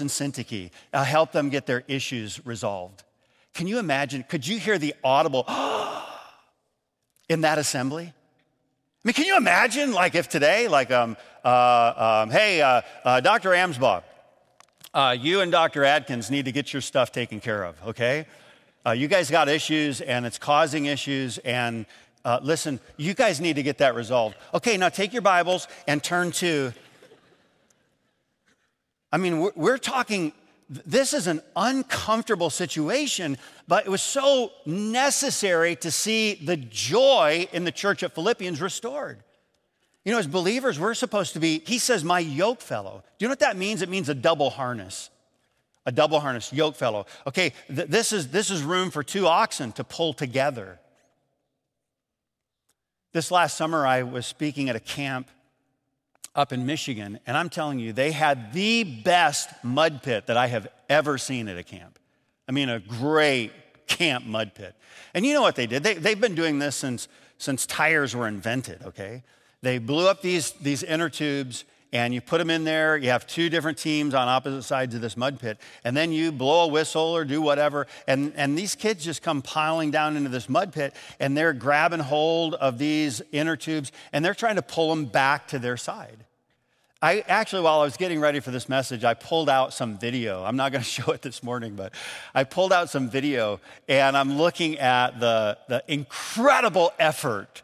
and 0.01 0.11
Syntyche. 0.11 0.71
Uh, 0.93 1.03
help 1.03 1.33
them 1.33 1.49
get 1.49 1.67
their 1.67 1.83
issues 1.89 2.45
resolved. 2.47 3.03
Can 3.53 3.67
you 3.67 3.81
imagine? 3.81 4.23
Could 4.23 4.47
you 4.47 4.61
hear 4.61 4.79
the 4.79 4.95
audible 5.03 5.45
in 7.29 7.41
that 7.41 7.59
assembly? 7.59 8.13
I 9.07 9.09
mean, 9.09 9.14
can 9.14 9.27
you 9.27 9.37
imagine, 9.37 9.92
like, 9.92 10.16
if 10.16 10.29
today, 10.29 10.66
like, 10.66 10.90
um, 10.90 11.16
uh, 11.45 12.23
um, 12.25 12.31
hey, 12.31 12.61
uh, 12.61 12.83
uh, 13.05 13.21
Dr. 13.21 13.51
Amsbaugh, 13.51 14.03
uh, 14.92 15.16
you 15.16 15.42
and 15.42 15.53
Dr. 15.53 15.85
Adkins 15.85 16.29
need 16.29 16.47
to 16.47 16.51
get 16.51 16.73
your 16.73 16.83
stuff 16.83 17.12
taken 17.12 17.38
care 17.38 17.62
of, 17.62 17.81
okay? 17.87 18.27
Uh, 18.85 18.90
you 18.90 19.07
guys 19.07 19.31
got 19.31 19.49
issues 19.49 20.01
and 20.01 20.27
it's 20.27 20.38
causing 20.38 20.87
issues, 20.87 21.38
and 21.38 21.87
uh, 22.25 22.40
listen, 22.42 22.81
you 22.97 23.14
guys 23.14 23.40
need 23.40 23.55
to 23.55 23.62
get 23.62 23.79
that 23.79 23.95
resolved. 23.95 24.35
Okay, 24.53 24.77
now 24.77 24.88
take 24.88 25.12
your 25.12 25.23
Bibles 25.23 25.69
and 25.87 26.03
turn 26.03 26.33
to. 26.33 26.73
I 29.12 29.19
mean, 29.19 29.38
we're, 29.38 29.53
we're 29.55 29.79
talking 29.79 30.33
this 30.68 31.14
is 31.14 31.29
an 31.29 31.40
uncomfortable 31.55 32.50
situation, 32.50 33.38
but 33.68 33.87
it 33.87 33.88
was 33.88 34.02
so 34.02 34.50
necessary 34.64 35.76
to 35.76 35.90
see 35.90 36.35
the 36.35 36.57
joy 36.57 37.48
in 37.52 37.64
the 37.64 37.72
church 37.72 38.02
at 38.02 38.14
Philippians 38.14 38.61
restored. 38.61 39.22
You 40.05 40.12
know, 40.12 40.18
as 40.18 40.26
believers, 40.26 40.79
we're 40.79 40.94
supposed 40.94 41.33
to 41.35 41.40
be, 41.40 41.62
he 41.66 41.79
says, 41.79 42.05
my 42.05 42.18
yoke 42.18 42.61
fellow. 42.61 43.02
Do 43.18 43.24
you 43.24 43.29
know 43.29 43.33
what 43.33 43.40
that 43.40 43.57
means? 43.57 43.83
It 43.83 43.88
means 43.88 44.09
a 44.09 44.14
double 44.14 44.50
harness. 44.50 45.11
A 45.85 45.92
double 45.92 46.18
harness, 46.18 46.52
yoke 46.52 46.74
fellow. 46.74 47.07
Okay, 47.29 47.52
th- 47.68 47.88
this, 47.88 48.12
is, 48.12 48.29
this 48.29 48.50
is 48.50 48.62
room 48.62 48.90
for 48.90 49.05
two 49.05 49.29
oxen 49.29 49.70
to 49.72 49.85
pull 49.85 50.12
together. 50.12 50.81
This 53.12 53.31
last 53.31 53.57
summer, 53.57 53.87
I 53.87 54.02
was 54.02 54.26
speaking 54.26 54.68
at 54.68 54.74
a 54.74 54.81
camp 54.81 55.29
up 56.37 56.53
in 56.53 56.66
Michigan, 56.66 57.18
and 57.27 57.37
I'm 57.37 57.49
telling 57.49 57.79
you, 57.79 57.92
they 57.92 58.12
had 58.12 58.53
the 58.53 58.85
best 58.85 59.49
mud 59.64 60.03
pit 60.03 60.27
that 60.27 60.37
I 60.37 60.46
have 60.49 60.68
ever 60.88 61.18
seen 61.18 61.49
at 61.49 61.57
a 61.57 61.62
camp. 61.62 61.99
I 62.46 62.53
mean, 62.53 62.68
a 62.68 62.79
great 62.79 63.53
camp 63.87 64.27
mud 64.27 64.55
pit. 64.55 64.75
And 65.14 65.25
you 65.25 65.35
know 65.35 65.42
what 65.42 65.57
they 65.57 65.66
did? 65.66 65.83
They, 65.83 65.94
they've 65.94 66.20
been 66.20 66.35
doing 66.35 66.59
this 66.59 66.77
since, 66.77 67.09
since 67.38 67.66
tires 67.66 68.14
were 68.14 68.29
invented, 68.29 68.83
okay? 68.85 69.22
They 69.62 69.79
blew 69.79 70.07
up 70.07 70.22
these, 70.22 70.53
these 70.53 70.83
inner 70.83 71.09
tubes 71.09 71.64
and 71.92 72.12
you 72.12 72.20
put 72.20 72.38
them 72.38 72.51
in 72.51 72.64
there. 72.64 72.96
You 72.96 73.09
have 73.11 73.27
two 73.27 73.49
different 73.49 73.79
teams 73.79 74.12
on 74.12 74.29
opposite 74.29 74.64
sides 74.64 74.94
of 74.94 75.01
this 75.01 75.16
mud 75.16 75.40
pit, 75.40 75.59
and 75.83 75.96
then 75.96 76.12
you 76.12 76.31
blow 76.31 76.64
a 76.64 76.68
whistle 76.68 77.16
or 77.16 77.25
do 77.25 77.40
whatever. 77.40 77.87
And, 78.07 78.33
and 78.37 78.59
these 78.59 78.75
kids 78.75 79.05
just 79.05 79.22
come 79.22 79.40
piling 79.40 79.92
down 79.92 80.16
into 80.16 80.29
this 80.29 80.49
mud 80.49 80.72
pit, 80.72 80.94
and 81.20 81.37
they're 81.37 81.53
grabbing 81.53 82.01
hold 82.01 82.55
of 82.55 82.77
these 82.77 83.22
inner 83.33 83.57
tubes, 83.57 83.92
and 84.12 84.25
they're 84.25 84.35
trying 84.35 84.57
to 84.57 84.62
pull 84.62 84.90
them 84.90 85.07
back 85.07 85.49
to 85.49 85.59
their 85.59 85.77
side. 85.77 86.26
I 87.07 87.23
actually, 87.29 87.62
while 87.62 87.79
I 87.79 87.85
was 87.85 87.97
getting 87.97 88.19
ready 88.19 88.40
for 88.40 88.51
this 88.51 88.69
message, 88.69 89.05
I 89.05 89.14
pulled 89.14 89.49
out 89.49 89.73
some 89.73 89.97
video. 89.97 90.42
I'm 90.42 90.57
not 90.57 90.73
going 90.73 90.83
to 90.85 90.90
show 90.90 91.12
it 91.12 91.23
this 91.23 91.40
morning, 91.40 91.77
but 91.77 91.92
I 92.35 92.42
pulled 92.42 92.73
out 92.73 92.90
some 92.90 93.09
video, 93.09 93.61
and 93.88 94.16
I'm 94.16 94.37
looking 94.37 94.81
at 94.81 95.21
the, 95.21 95.57
the 95.69 95.85
incredible 95.87 96.92
effort 96.99 97.62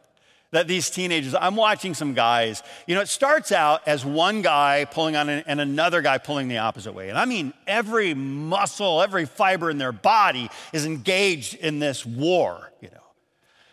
that 0.53 0.69
these 0.69 0.91
teenagers, 0.91 1.35
I'm 1.35 1.57
watching 1.57 1.93
some 1.93 2.15
guys, 2.15 2.63
you 2.87 2.95
know, 2.95 3.01
it 3.01 3.09
starts 3.09 3.51
out 3.51 3.83
as 3.85 4.05
one 4.05 4.43
guy 4.43 4.85
pulling 4.85 5.17
on 5.17 5.29
an, 5.29 5.43
and 5.49 5.61
another 5.61 6.03
guy 6.03 6.19
pulling 6.19 6.47
the 6.47 6.59
opposite 6.59 6.93
way. 6.93 7.09
And 7.09 7.19
I 7.19 7.25
mean, 7.25 7.53
every 7.67 8.15
muscle, 8.15 9.03
every 9.03 9.25
fiber 9.25 9.71
in 9.71 9.79
their 9.79 9.91
body 9.91 10.51
is 10.73 10.87
engaged 10.87 11.57
in 11.57 11.81
this 11.81 12.07
war, 12.07 12.71
you 12.81 12.91
know. 12.93 13.03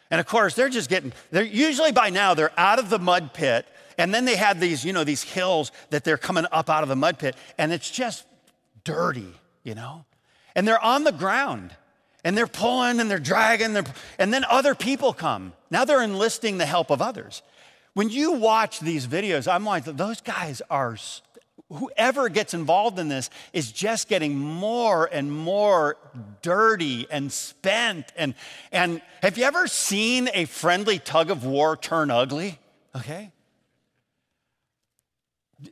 And 0.09 0.19
of 0.19 0.25
course, 0.25 0.55
they're 0.55 0.69
just 0.69 0.89
getting, 0.89 1.13
they're 1.29 1.43
usually 1.43 1.91
by 1.91 2.09
now, 2.09 2.33
they're 2.33 2.59
out 2.59 2.79
of 2.79 2.89
the 2.89 2.97
mud 2.97 3.35
pit. 3.35 3.67
And 3.99 4.13
then 4.13 4.23
they 4.23 4.37
have 4.37 4.61
these, 4.61 4.85
you 4.85 4.93
know, 4.93 5.03
these 5.03 5.23
hills 5.23 5.73
that 5.89 6.05
they're 6.05 6.17
coming 6.17 6.45
up 6.53 6.69
out 6.69 6.83
of 6.83 6.89
the 6.89 6.95
mud 6.95 7.19
pit. 7.19 7.35
And 7.57 7.73
it's 7.73 7.91
just 7.91 8.25
dirty, 8.85 9.27
you 9.63 9.75
know? 9.75 10.05
And 10.55 10.65
they're 10.65 10.83
on 10.83 11.03
the 11.03 11.11
ground 11.11 11.75
and 12.23 12.37
they're 12.37 12.47
pulling 12.47 13.01
and 13.01 13.11
they're 13.11 13.19
dragging. 13.19 13.73
They're, 13.73 13.83
and 14.17 14.33
then 14.33 14.45
other 14.49 14.73
people 14.73 15.11
come. 15.11 15.51
Now 15.69 15.83
they're 15.83 16.01
enlisting 16.01 16.57
the 16.57 16.65
help 16.65 16.91
of 16.91 17.01
others. 17.01 17.41
When 17.93 18.09
you 18.09 18.31
watch 18.31 18.79
these 18.79 19.05
videos, 19.05 19.51
I'm 19.51 19.65
like, 19.65 19.83
those 19.83 20.21
guys 20.21 20.61
are, 20.69 20.95
whoever 21.69 22.29
gets 22.29 22.53
involved 22.53 22.99
in 22.99 23.09
this 23.09 23.29
is 23.51 23.69
just 23.69 24.07
getting 24.07 24.37
more 24.37 25.09
and 25.11 25.29
more 25.29 25.97
dirty 26.41 27.05
and 27.11 27.33
spent. 27.33 28.13
And, 28.15 28.33
and 28.71 29.01
have 29.21 29.37
you 29.37 29.43
ever 29.43 29.67
seen 29.67 30.29
a 30.33 30.45
friendly 30.45 30.99
tug 30.99 31.29
of 31.29 31.43
war 31.43 31.75
turn 31.75 32.09
ugly? 32.11 32.59
Okay. 32.95 33.33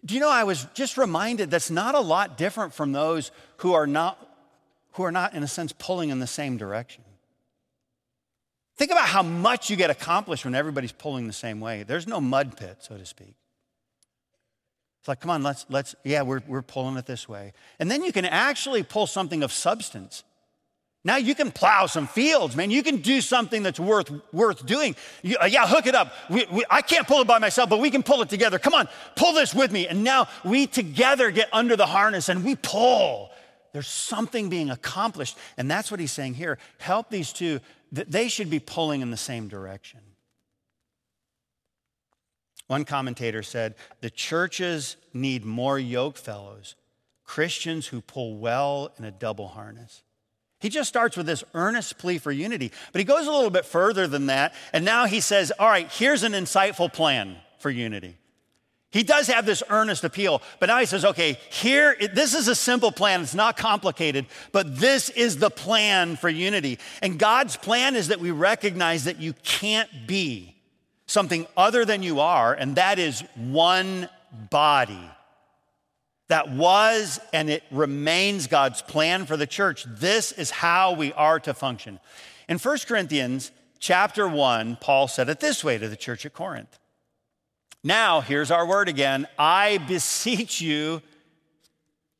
Do 0.05 0.13
you 0.13 0.19
know, 0.19 0.29
I 0.29 0.43
was 0.43 0.67
just 0.73 0.97
reminded 0.97 1.49
that's 1.49 1.71
not 1.71 1.95
a 1.95 1.99
lot 1.99 2.37
different 2.37 2.73
from 2.73 2.91
those 2.91 3.31
who 3.57 3.73
are 3.73 3.87
not, 3.87 4.17
who 4.93 5.03
are 5.03 5.11
not, 5.11 5.33
in 5.33 5.43
a 5.43 5.47
sense, 5.47 5.73
pulling 5.73 6.09
in 6.09 6.19
the 6.19 6.27
same 6.27 6.57
direction. 6.57 7.03
Think 8.75 8.91
about 8.91 9.07
how 9.07 9.23
much 9.23 9.69
you 9.69 9.75
get 9.75 9.89
accomplished 9.89 10.45
when 10.45 10.53
everybody's 10.53 10.91
pulling 10.91 11.25
the 11.25 11.33
same 11.33 11.59
way. 11.59 11.83
There's 11.83 12.05
no 12.05 12.21
mud 12.21 12.57
pit, 12.57 12.77
so 12.81 12.97
to 12.97 13.05
speak. 13.05 13.33
It's 14.99 15.07
like, 15.07 15.21
come 15.21 15.31
on, 15.31 15.41
let's, 15.41 15.65
let's, 15.69 15.95
yeah, 16.03 16.21
we're, 16.21 16.41
we're 16.47 16.61
pulling 16.61 16.97
it 16.97 17.05
this 17.05 17.29
way. 17.29 17.53
And 17.79 17.89
then 17.89 18.03
you 18.03 18.11
can 18.11 18.25
actually 18.25 18.83
pull 18.83 19.07
something 19.07 19.41
of 19.41 19.53
substance. 19.53 20.23
Now 21.07 21.15
you 21.15 21.35
can 21.35 21.53
plow 21.53 21.85
some 21.85 22.05
fields, 22.05 22.53
man. 22.53 22.69
You 22.69 22.83
can 22.83 22.97
do 22.97 23.21
something 23.21 23.63
that's 23.63 23.79
worth, 23.79 24.11
worth 24.33 24.65
doing. 24.65 24.93
You, 25.21 25.37
uh, 25.41 25.45
yeah, 25.45 25.65
hook 25.65 25.87
it 25.87 25.95
up. 25.95 26.11
We, 26.29 26.45
we, 26.51 26.65
I 26.69 26.81
can't 26.81 27.07
pull 27.07 27.21
it 27.21 27.27
by 27.27 27.39
myself, 27.39 27.69
but 27.69 27.79
we 27.79 27.89
can 27.89 28.03
pull 28.03 28.21
it 28.21 28.27
together. 28.27 28.59
Come 28.59 28.73
on, 28.73 28.89
pull 29.15 29.31
this 29.31 29.55
with 29.55 29.71
me. 29.71 29.87
And 29.87 30.03
now 30.03 30.27
we 30.43 30.67
together 30.67 31.31
get 31.31 31.47
under 31.53 31.77
the 31.77 31.85
harness 31.85 32.27
and 32.27 32.43
we 32.43 32.57
pull. 32.57 33.31
There's 33.71 33.87
something 33.87 34.49
being 34.49 34.69
accomplished. 34.69 35.37
And 35.55 35.71
that's 35.71 35.89
what 35.89 36.01
he's 36.01 36.11
saying 36.11 36.33
here. 36.33 36.57
Help 36.77 37.09
these 37.09 37.31
two, 37.31 37.61
that 37.93 38.11
they 38.11 38.27
should 38.27 38.49
be 38.49 38.59
pulling 38.59 38.99
in 38.99 39.09
the 39.09 39.15
same 39.15 39.47
direction. 39.47 40.01
One 42.67 42.83
commentator 42.83 43.43
said, 43.43 43.75
The 44.01 44.09
churches 44.09 44.97
need 45.13 45.45
more 45.45 45.79
yoke 45.79 46.17
fellows, 46.17 46.75
Christians 47.23 47.87
who 47.87 48.01
pull 48.01 48.39
well 48.39 48.91
in 48.97 49.05
a 49.05 49.11
double 49.11 49.47
harness. 49.47 50.03
He 50.59 50.69
just 50.69 50.89
starts 50.89 51.15
with 51.15 51.27
this 51.27 51.43
earnest 51.53 51.97
plea 51.97 52.17
for 52.17 52.31
unity, 52.31 52.71
but 52.91 52.99
he 52.99 53.05
goes 53.05 53.27
a 53.27 53.31
little 53.31 53.51
bit 53.51 53.65
further 53.65 54.07
than 54.07 54.27
that. 54.27 54.55
And 54.73 54.83
now 54.83 55.05
he 55.05 55.19
says, 55.19 55.51
All 55.59 55.67
right, 55.67 55.91
here's 55.91 56.23
an 56.23 56.33
insightful 56.33 56.91
plan 56.91 57.37
for 57.59 57.69
unity. 57.69 58.17
He 58.89 59.03
does 59.03 59.27
have 59.27 59.45
this 59.45 59.61
earnest 59.69 60.03
appeal, 60.03 60.41
but 60.59 60.67
now 60.67 60.79
he 60.79 60.85
says, 60.85 61.03
okay, 61.03 61.37
here, 61.51 61.95
this 62.13 62.33
is 62.33 62.47
a 62.47 62.55
simple 62.55 62.91
plan. 62.91 63.21
It's 63.21 63.35
not 63.35 63.57
complicated, 63.57 64.27
but 64.53 64.79
this 64.79 65.09
is 65.09 65.37
the 65.37 65.49
plan 65.49 66.15
for 66.15 66.29
unity. 66.29 66.79
And 67.01 67.19
God's 67.19 67.57
plan 67.57 67.97
is 67.97 68.07
that 68.07 68.21
we 68.21 68.31
recognize 68.31 69.03
that 69.03 69.19
you 69.19 69.33
can't 69.43 69.89
be 70.07 70.55
something 71.05 71.47
other 71.57 71.83
than 71.83 72.01
you 72.01 72.21
are, 72.21 72.53
and 72.53 72.77
that 72.77 72.97
is 72.97 73.23
one 73.35 74.07
body 74.49 75.11
that 76.27 76.51
was 76.51 77.19
and 77.31 77.49
it 77.49 77.63
remains 77.71 78.47
God's 78.47 78.81
plan 78.81 79.25
for 79.25 79.37
the 79.37 79.47
church. 79.47 79.85
This 79.87 80.31
is 80.31 80.51
how 80.51 80.93
we 80.93 81.13
are 81.13 81.39
to 81.41 81.53
function. 81.53 81.99
In 82.49 82.57
1 82.57 82.77
Corinthians 82.87 83.51
chapter 83.79 84.27
1, 84.27 84.77
Paul 84.81 85.07
said 85.07 85.29
it 85.29 85.39
this 85.39 85.63
way 85.63 85.77
to 85.77 85.87
the 85.87 85.95
church 85.95 86.25
at 86.25 86.33
Corinth. 86.33 86.77
Now, 87.83 88.21
here's 88.21 88.51
our 88.51 88.67
word 88.67 88.89
again. 88.89 89.27
I 89.37 89.77
beseech 89.77 90.59
you, 90.59 91.01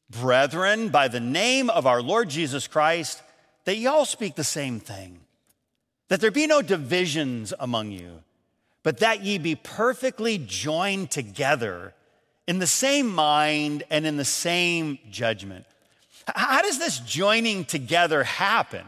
brethren, 0.10 0.89
by 0.89 1.08
the 1.08 1.20
name 1.20 1.70
of 1.70 1.86
our 1.86 2.02
Lord 2.02 2.30
Jesus 2.30 2.67
Christ, 2.67 3.22
that 3.65 3.76
ye 3.76 3.88
all 3.88 4.06
speak 4.06 4.36
the 4.36 4.43
same 4.43 4.80
thing, 4.80 5.20
that 6.08 6.22
there 6.22 6.32
be 6.32 6.48
no 6.48 6.62
divisions 6.62 7.54
among 7.60 7.91
you, 7.91 8.24
but 8.84 9.00
that 9.00 9.24
ye 9.24 9.38
be 9.38 9.56
perfectly 9.56 10.38
joined 10.38 11.12
together 11.12 11.93
in 12.48 12.60
the 12.60 12.68
same 12.68 13.14
mind 13.14 13.84
and 13.90 14.06
in 14.06 14.18
the 14.18 14.26
same 14.26 15.00
judgment. 15.12 15.66
How 16.28 16.62
does 16.62 16.80
this 16.80 17.00
joining 17.00 17.66
together 17.66 18.24
happen? 18.24 18.86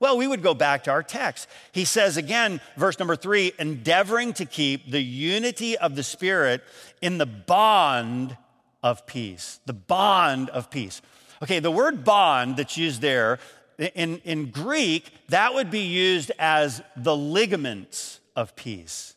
Well, 0.00 0.16
we 0.16 0.26
would 0.26 0.42
go 0.42 0.54
back 0.54 0.84
to 0.84 0.90
our 0.90 1.02
text. 1.02 1.48
He 1.70 1.84
says 1.84 2.16
again, 2.16 2.60
verse 2.76 2.98
number 2.98 3.14
three, 3.14 3.52
endeavoring 3.58 4.32
to 4.34 4.44
keep 4.44 4.90
the 4.90 5.02
unity 5.02 5.78
of 5.78 5.94
the 5.94 6.02
Spirit 6.02 6.62
in 7.00 7.18
the 7.18 7.26
bond 7.26 8.36
of 8.82 9.06
peace. 9.06 9.60
The 9.66 9.72
bond 9.72 10.50
of 10.50 10.70
peace. 10.70 11.02
Okay, 11.42 11.60
the 11.60 11.70
word 11.70 12.04
bond 12.04 12.56
that's 12.56 12.76
used 12.76 13.00
there 13.00 13.38
in, 13.78 14.18
in 14.24 14.50
Greek, 14.50 15.12
that 15.28 15.54
would 15.54 15.70
be 15.70 15.80
used 15.80 16.32
as 16.38 16.82
the 16.96 17.16
ligaments 17.16 18.20
of 18.36 18.54
peace. 18.56 19.14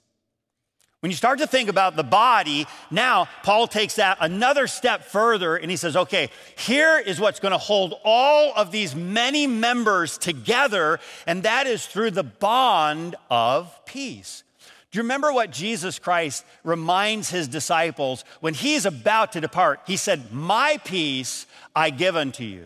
When 1.05 1.11
you 1.11 1.17
start 1.17 1.37
to 1.37 1.45
think 1.45 1.69
about 1.69 1.95
the 1.95 2.03
body, 2.03 2.65
now 2.89 3.29
Paul 3.43 3.67
takes 3.67 3.97
that 3.97 4.17
another 4.21 4.65
step 4.65 5.03
further 5.03 5.55
and 5.55 5.69
he 5.69 5.77
says, 5.77 5.95
okay, 5.95 6.31
here 6.57 6.97
is 6.97 7.19
what's 7.19 7.39
going 7.39 7.51
to 7.51 7.59
hold 7.59 7.93
all 8.03 8.51
of 8.55 8.71
these 8.71 8.95
many 8.95 9.45
members 9.45 10.17
together, 10.17 10.99
and 11.27 11.43
that 11.43 11.67
is 11.67 11.85
through 11.85 12.09
the 12.09 12.23
bond 12.23 13.15
of 13.29 13.85
peace. 13.85 14.43
Do 14.89 14.97
you 14.97 15.03
remember 15.03 15.31
what 15.31 15.51
Jesus 15.51 15.99
Christ 15.99 16.43
reminds 16.63 17.29
his 17.29 17.47
disciples 17.47 18.25
when 18.39 18.55
he's 18.55 18.87
about 18.87 19.33
to 19.33 19.41
depart? 19.41 19.81
He 19.85 19.97
said, 19.97 20.33
My 20.33 20.79
peace 20.85 21.45
I 21.75 21.91
give 21.91 22.15
unto 22.15 22.43
you. 22.43 22.65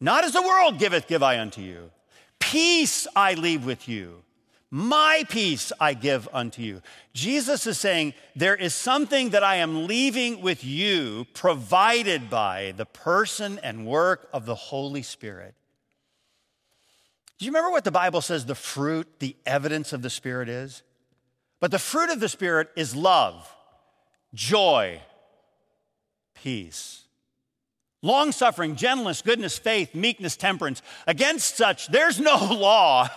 Not 0.00 0.22
as 0.22 0.34
the 0.34 0.42
world 0.42 0.78
giveth, 0.78 1.08
give 1.08 1.24
I 1.24 1.40
unto 1.40 1.62
you. 1.62 1.90
Peace 2.38 3.08
I 3.16 3.34
leave 3.34 3.66
with 3.66 3.88
you. 3.88 4.22
My 4.70 5.24
peace 5.28 5.72
I 5.80 5.94
give 5.94 6.28
unto 6.32 6.62
you. 6.62 6.80
Jesus 7.12 7.66
is 7.66 7.76
saying, 7.76 8.14
There 8.36 8.54
is 8.54 8.72
something 8.72 9.30
that 9.30 9.42
I 9.42 9.56
am 9.56 9.88
leaving 9.88 10.42
with 10.42 10.62
you, 10.62 11.26
provided 11.34 12.30
by 12.30 12.74
the 12.76 12.86
person 12.86 13.58
and 13.64 13.84
work 13.84 14.28
of 14.32 14.46
the 14.46 14.54
Holy 14.54 15.02
Spirit. 15.02 15.54
Do 17.38 17.46
you 17.46 17.50
remember 17.50 17.70
what 17.72 17.84
the 17.84 17.90
Bible 17.90 18.20
says 18.20 18.46
the 18.46 18.54
fruit, 18.54 19.08
the 19.18 19.34
evidence 19.44 19.92
of 19.92 20.02
the 20.02 20.10
Spirit 20.10 20.48
is? 20.48 20.82
But 21.58 21.72
the 21.72 21.78
fruit 21.78 22.10
of 22.10 22.20
the 22.20 22.28
Spirit 22.28 22.68
is 22.76 22.94
love, 22.94 23.52
joy, 24.34 25.00
peace, 26.34 27.04
long 28.02 28.30
suffering, 28.30 28.76
gentleness, 28.76 29.20
goodness, 29.20 29.58
faith, 29.58 29.96
meekness, 29.96 30.36
temperance. 30.36 30.80
Against 31.08 31.56
such, 31.56 31.88
there's 31.88 32.20
no 32.20 32.36
law. 32.54 33.08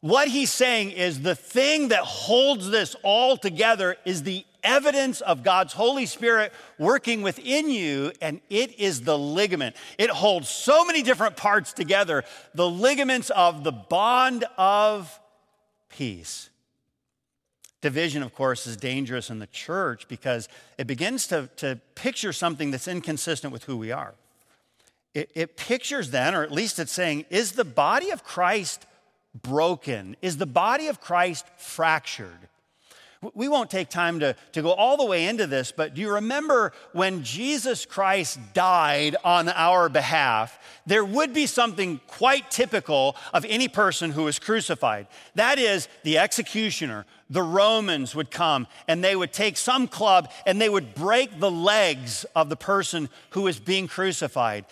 What 0.00 0.28
he's 0.28 0.52
saying 0.52 0.92
is 0.92 1.22
the 1.22 1.34
thing 1.34 1.88
that 1.88 2.00
holds 2.00 2.70
this 2.70 2.94
all 3.02 3.36
together 3.36 3.96
is 4.04 4.22
the 4.22 4.44
evidence 4.62 5.20
of 5.20 5.42
God's 5.42 5.72
Holy 5.72 6.06
Spirit 6.06 6.52
working 6.78 7.22
within 7.22 7.68
you, 7.68 8.12
and 8.20 8.40
it 8.48 8.78
is 8.78 9.00
the 9.00 9.18
ligament. 9.18 9.74
It 9.98 10.10
holds 10.10 10.48
so 10.48 10.84
many 10.84 11.02
different 11.02 11.36
parts 11.36 11.72
together 11.72 12.24
the 12.54 12.68
ligaments 12.68 13.30
of 13.30 13.64
the 13.64 13.72
bond 13.72 14.44
of 14.56 15.18
peace. 15.88 16.50
Division, 17.80 18.22
of 18.22 18.34
course, 18.34 18.66
is 18.66 18.76
dangerous 18.76 19.30
in 19.30 19.38
the 19.38 19.46
church 19.48 20.06
because 20.08 20.48
it 20.78 20.86
begins 20.86 21.26
to, 21.28 21.48
to 21.56 21.80
picture 21.94 22.32
something 22.32 22.70
that's 22.70 22.88
inconsistent 22.88 23.52
with 23.52 23.64
who 23.64 23.76
we 23.76 23.92
are. 23.92 24.14
It, 25.14 25.30
it 25.34 25.56
pictures 25.56 26.10
then, 26.10 26.34
or 26.34 26.42
at 26.42 26.52
least 26.52 26.78
it's 26.78 26.92
saying, 26.92 27.24
is 27.30 27.52
the 27.52 27.64
body 27.64 28.10
of 28.10 28.24
Christ 28.24 28.84
broken? 29.34 30.16
Is 30.22 30.36
the 30.36 30.46
body 30.46 30.88
of 30.88 31.00
Christ 31.00 31.46
fractured? 31.56 32.48
We 33.34 33.48
won't 33.48 33.68
take 33.68 33.88
time 33.88 34.20
to, 34.20 34.36
to 34.52 34.62
go 34.62 34.70
all 34.70 34.96
the 34.96 35.04
way 35.04 35.26
into 35.26 35.48
this, 35.48 35.72
but 35.72 35.94
do 35.94 36.00
you 36.00 36.14
remember 36.14 36.72
when 36.92 37.24
Jesus 37.24 37.84
Christ 37.84 38.38
died 38.54 39.16
on 39.24 39.48
our 39.48 39.88
behalf? 39.88 40.56
There 40.86 41.04
would 41.04 41.34
be 41.34 41.46
something 41.46 42.00
quite 42.06 42.48
typical 42.48 43.16
of 43.34 43.44
any 43.48 43.66
person 43.66 44.12
who 44.12 44.22
was 44.22 44.38
crucified. 44.38 45.08
That 45.34 45.58
is, 45.58 45.88
the 46.04 46.18
executioner, 46.18 47.06
the 47.28 47.42
Romans 47.42 48.14
would 48.14 48.30
come 48.30 48.68
and 48.86 49.02
they 49.02 49.16
would 49.16 49.32
take 49.32 49.56
some 49.56 49.88
club 49.88 50.30
and 50.46 50.60
they 50.60 50.68
would 50.68 50.94
break 50.94 51.40
the 51.40 51.50
legs 51.50 52.24
of 52.36 52.48
the 52.48 52.56
person 52.56 53.08
who 53.30 53.42
was 53.42 53.58
being 53.58 53.88
crucified 53.88 54.64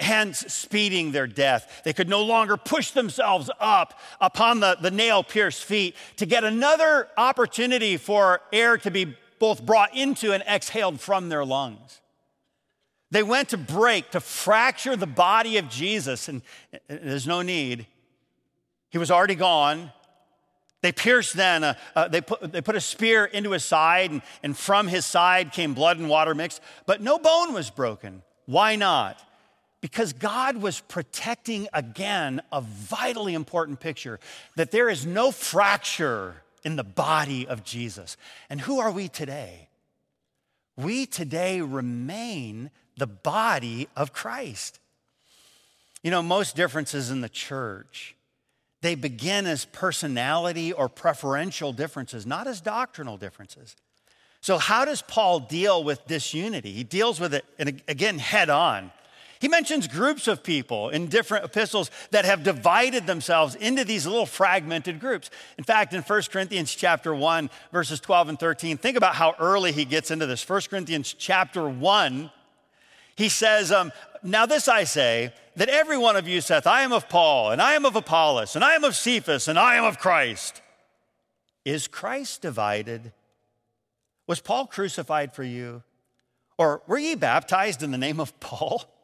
hence 0.00 0.40
speeding 0.52 1.12
their 1.12 1.26
death. 1.26 1.82
They 1.84 1.92
could 1.92 2.08
no 2.08 2.22
longer 2.22 2.56
push 2.56 2.90
themselves 2.90 3.50
up 3.60 3.98
upon 4.20 4.60
the, 4.60 4.76
the 4.80 4.90
nail 4.90 5.22
pierced 5.22 5.64
feet 5.64 5.94
to 6.16 6.26
get 6.26 6.44
another 6.44 7.08
opportunity 7.16 7.96
for 7.96 8.40
air 8.52 8.78
to 8.78 8.90
be 8.90 9.16
both 9.38 9.64
brought 9.64 9.94
into 9.94 10.32
and 10.32 10.42
exhaled 10.44 11.00
from 11.00 11.28
their 11.28 11.44
lungs. 11.44 12.00
They 13.10 13.22
went 13.22 13.50
to 13.50 13.56
break, 13.56 14.10
to 14.10 14.20
fracture 14.20 14.96
the 14.96 15.06
body 15.06 15.58
of 15.58 15.68
Jesus, 15.68 16.28
and 16.28 16.42
there's 16.88 17.26
no 17.26 17.42
need. 17.42 17.86
He 18.90 18.98
was 18.98 19.10
already 19.10 19.36
gone. 19.36 19.92
They 20.82 20.92
pierced 20.92 21.34
then, 21.34 21.64
uh, 21.64 21.74
uh, 21.94 22.08
they, 22.08 22.20
put, 22.20 22.52
they 22.52 22.60
put 22.60 22.76
a 22.76 22.80
spear 22.80 23.24
into 23.24 23.52
his 23.52 23.64
side, 23.64 24.10
and, 24.10 24.22
and 24.42 24.56
from 24.56 24.88
his 24.88 25.06
side 25.06 25.52
came 25.52 25.74
blood 25.74 25.98
and 25.98 26.08
water 26.08 26.34
mixed, 26.34 26.60
but 26.84 27.00
no 27.00 27.18
bone 27.18 27.52
was 27.52 27.70
broken. 27.70 28.22
Why 28.46 28.76
not? 28.76 29.20
Because 29.80 30.12
God 30.12 30.56
was 30.56 30.80
protecting 30.80 31.68
again 31.72 32.40
a 32.50 32.60
vitally 32.60 33.34
important 33.34 33.78
picture 33.80 34.18
that 34.56 34.70
there 34.70 34.88
is 34.88 35.06
no 35.06 35.30
fracture 35.30 36.42
in 36.64 36.76
the 36.76 36.84
body 36.84 37.46
of 37.46 37.62
Jesus. 37.62 38.16
And 38.50 38.60
who 38.60 38.80
are 38.80 38.90
we 38.90 39.08
today? 39.08 39.68
We 40.76 41.06
today 41.06 41.60
remain 41.60 42.70
the 42.96 43.06
body 43.06 43.88
of 43.96 44.12
Christ. 44.12 44.80
You 46.02 46.10
know, 46.10 46.22
most 46.22 46.56
differences 46.56 47.10
in 47.10 47.20
the 47.20 47.28
church 47.28 48.16
they 48.82 48.94
begin 48.94 49.46
as 49.46 49.64
personality 49.64 50.72
or 50.72 50.88
preferential 50.88 51.72
differences, 51.72 52.24
not 52.26 52.46
as 52.46 52.60
doctrinal 52.60 53.16
differences. 53.16 53.74
So, 54.40 54.58
how 54.58 54.84
does 54.84 55.02
Paul 55.02 55.40
deal 55.40 55.82
with 55.82 56.06
disunity? 56.06 56.72
He 56.72 56.84
deals 56.84 57.18
with 57.18 57.34
it, 57.34 57.44
and 57.58 57.82
again, 57.88 58.18
head 58.18 58.48
on. 58.48 58.92
He 59.46 59.48
mentions 59.48 59.86
groups 59.86 60.26
of 60.26 60.42
people 60.42 60.88
in 60.88 61.06
different 61.06 61.44
epistles 61.44 61.92
that 62.10 62.24
have 62.24 62.42
divided 62.42 63.06
themselves 63.06 63.54
into 63.54 63.84
these 63.84 64.04
little 64.04 64.26
fragmented 64.26 64.98
groups. 64.98 65.30
In 65.56 65.62
fact, 65.62 65.94
in 65.94 66.02
1 66.02 66.22
Corinthians 66.32 66.74
chapter 66.74 67.14
1, 67.14 67.48
verses 67.70 68.00
12 68.00 68.30
and 68.30 68.40
13, 68.40 68.76
think 68.76 68.96
about 68.96 69.14
how 69.14 69.36
early 69.38 69.70
he 69.70 69.84
gets 69.84 70.10
into 70.10 70.26
this. 70.26 70.48
1 70.48 70.62
Corinthians 70.68 71.14
chapter 71.16 71.68
1, 71.68 72.28
he 73.14 73.28
says, 73.28 73.70
um, 73.70 73.92
Now 74.20 74.46
this 74.46 74.66
I 74.66 74.82
say, 74.82 75.32
that 75.54 75.68
every 75.68 75.96
one 75.96 76.16
of 76.16 76.26
you 76.26 76.40
saith, 76.40 76.66
I 76.66 76.82
am 76.82 76.92
of 76.92 77.08
Paul, 77.08 77.52
and 77.52 77.62
I 77.62 77.74
am 77.74 77.86
of 77.86 77.94
Apollos, 77.94 78.56
and 78.56 78.64
I 78.64 78.74
am 78.74 78.82
of 78.82 78.96
Cephas, 78.96 79.46
and 79.46 79.60
I 79.60 79.76
am 79.76 79.84
of 79.84 80.00
Christ. 80.00 80.60
Is 81.64 81.86
Christ 81.86 82.42
divided? 82.42 83.12
Was 84.26 84.40
Paul 84.40 84.66
crucified 84.66 85.32
for 85.32 85.44
you? 85.44 85.84
Or 86.58 86.82
were 86.88 86.98
ye 86.98 87.14
baptized 87.14 87.84
in 87.84 87.92
the 87.92 87.96
name 87.96 88.18
of 88.18 88.40
Paul? 88.40 88.82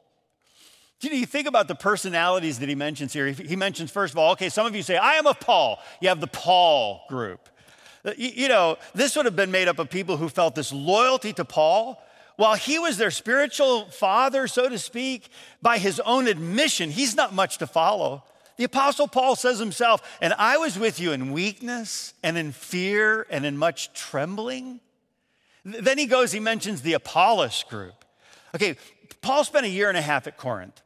You 1.03 1.11
know, 1.11 1.17
you 1.17 1.27
think 1.27 1.49
about 1.49 1.67
the 1.69 1.75
personalities 1.75 2.61
that 2.61 2.69
he 2.69 2.75
mentions 2.75 3.13
here. 3.13 3.27
He 3.29 3.57
mentions, 3.57 3.91
first 3.91 4.15
of 4.15 4.19
all, 4.19 4.33
okay, 4.33 4.49
some 4.49 4.67
of 4.67 4.77
you 4.77 4.83
say, 4.83 4.97
I 4.97 5.15
am 5.15 5.27
of 5.27 5.41
Paul. 5.41 5.81
You 6.01 6.09
have 6.09 6.21
the 6.21 6.29
Paul 6.29 7.05
group. 7.09 7.49
Uh, 8.05 8.13
you 8.17 8.49
know, 8.49 8.79
this 8.95 9.17
would 9.17 9.25
have 9.25 9.37
been 9.37 9.51
made 9.51 9.69
up 9.69 9.79
of 9.79 9.91
people 9.91 10.17
who 10.17 10.29
felt 10.29 10.55
this 10.55 10.73
loyalty 10.73 11.33
to 11.35 11.45
Paul, 11.45 12.03
while 12.37 12.55
he 12.55 12.79
was 12.79 12.99
their 12.99 13.11
spiritual 13.11 13.87
father, 13.87 14.47
so 14.47 14.69
to 14.69 14.79
speak, 14.79 15.29
by 15.61 15.79
his 15.79 16.01
own 16.01 16.27
admission, 16.27 16.91
he's 16.91 17.15
not 17.15 17.35
much 17.35 17.59
to 17.59 17.67
follow. 17.67 18.25
The 18.57 18.65
Apostle 18.65 19.09
Paul 19.09 19.37
says 19.37 19.59
himself, 19.59 20.19
and 20.21 20.35
I 20.39 20.57
was 20.57 20.79
with 20.79 21.01
you 21.01 21.13
in 21.13 21.33
weakness 21.33 22.15
and 22.23 22.39
in 22.39 22.53
fear 22.53 23.27
and 23.29 23.45
in 23.45 23.57
much 23.57 23.93
trembling. 23.93 24.81
Then 25.65 25.99
he 25.99 26.07
goes, 26.07 26.33
he 26.33 26.41
mentions 26.41 26.83
the 26.83 26.95
Apollos 26.95 27.65
group. 27.65 28.05
Okay, 28.55 28.77
Paul 29.21 29.45
spent 29.45 29.67
a 29.67 29.69
year 29.69 29.89
and 29.89 29.99
a 29.99 30.03
half 30.03 30.27
at 30.27 30.37
Corinth, 30.37 30.81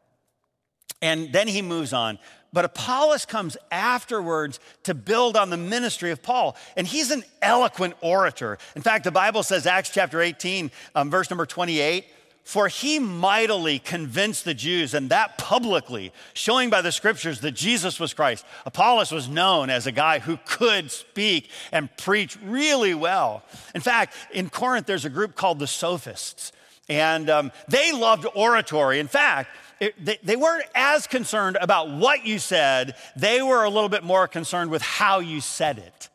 and 1.06 1.32
then 1.32 1.46
he 1.48 1.62
moves 1.62 1.92
on. 1.92 2.18
But 2.52 2.64
Apollos 2.64 3.26
comes 3.26 3.56
afterwards 3.70 4.60
to 4.84 4.94
build 4.94 5.36
on 5.36 5.50
the 5.50 5.56
ministry 5.56 6.10
of 6.10 6.22
Paul. 6.22 6.56
And 6.76 6.86
he's 6.86 7.10
an 7.10 7.22
eloquent 7.42 7.94
orator. 8.00 8.58
In 8.74 8.82
fact, 8.82 9.04
the 9.04 9.10
Bible 9.10 9.42
says, 9.42 9.66
Acts 9.66 9.90
chapter 9.90 10.20
18, 10.20 10.70
um, 10.94 11.10
verse 11.10 11.30
number 11.30 11.46
28, 11.46 12.06
for 12.44 12.68
he 12.68 12.98
mightily 12.98 13.78
convinced 13.78 14.44
the 14.44 14.54
Jews, 14.54 14.94
and 14.94 15.10
that 15.10 15.36
publicly, 15.36 16.12
showing 16.32 16.70
by 16.70 16.80
the 16.80 16.92
scriptures 16.92 17.40
that 17.40 17.52
Jesus 17.52 18.00
was 18.00 18.14
Christ. 18.14 18.44
Apollos 18.64 19.12
was 19.12 19.28
known 19.28 19.68
as 19.68 19.86
a 19.86 19.92
guy 19.92 20.20
who 20.20 20.38
could 20.46 20.90
speak 20.90 21.50
and 21.72 21.94
preach 21.96 22.38
really 22.42 22.94
well. 22.94 23.42
In 23.74 23.80
fact, 23.80 24.14
in 24.32 24.48
Corinth, 24.48 24.86
there's 24.86 25.04
a 25.04 25.10
group 25.10 25.34
called 25.34 25.58
the 25.58 25.66
Sophists, 25.66 26.52
and 26.88 27.28
um, 27.28 27.52
they 27.68 27.92
loved 27.92 28.26
oratory. 28.34 29.00
In 29.00 29.08
fact, 29.08 29.50
it, 29.80 30.04
they, 30.04 30.18
they 30.22 30.36
weren't 30.36 30.66
as 30.74 31.06
concerned 31.06 31.58
about 31.60 31.90
what 31.90 32.26
you 32.26 32.38
said, 32.38 32.96
they 33.16 33.42
were 33.42 33.64
a 33.64 33.70
little 33.70 33.88
bit 33.88 34.02
more 34.02 34.26
concerned 34.26 34.70
with 34.70 34.82
how 34.82 35.20
you 35.20 35.40
said 35.40 35.78
it. 35.78 36.08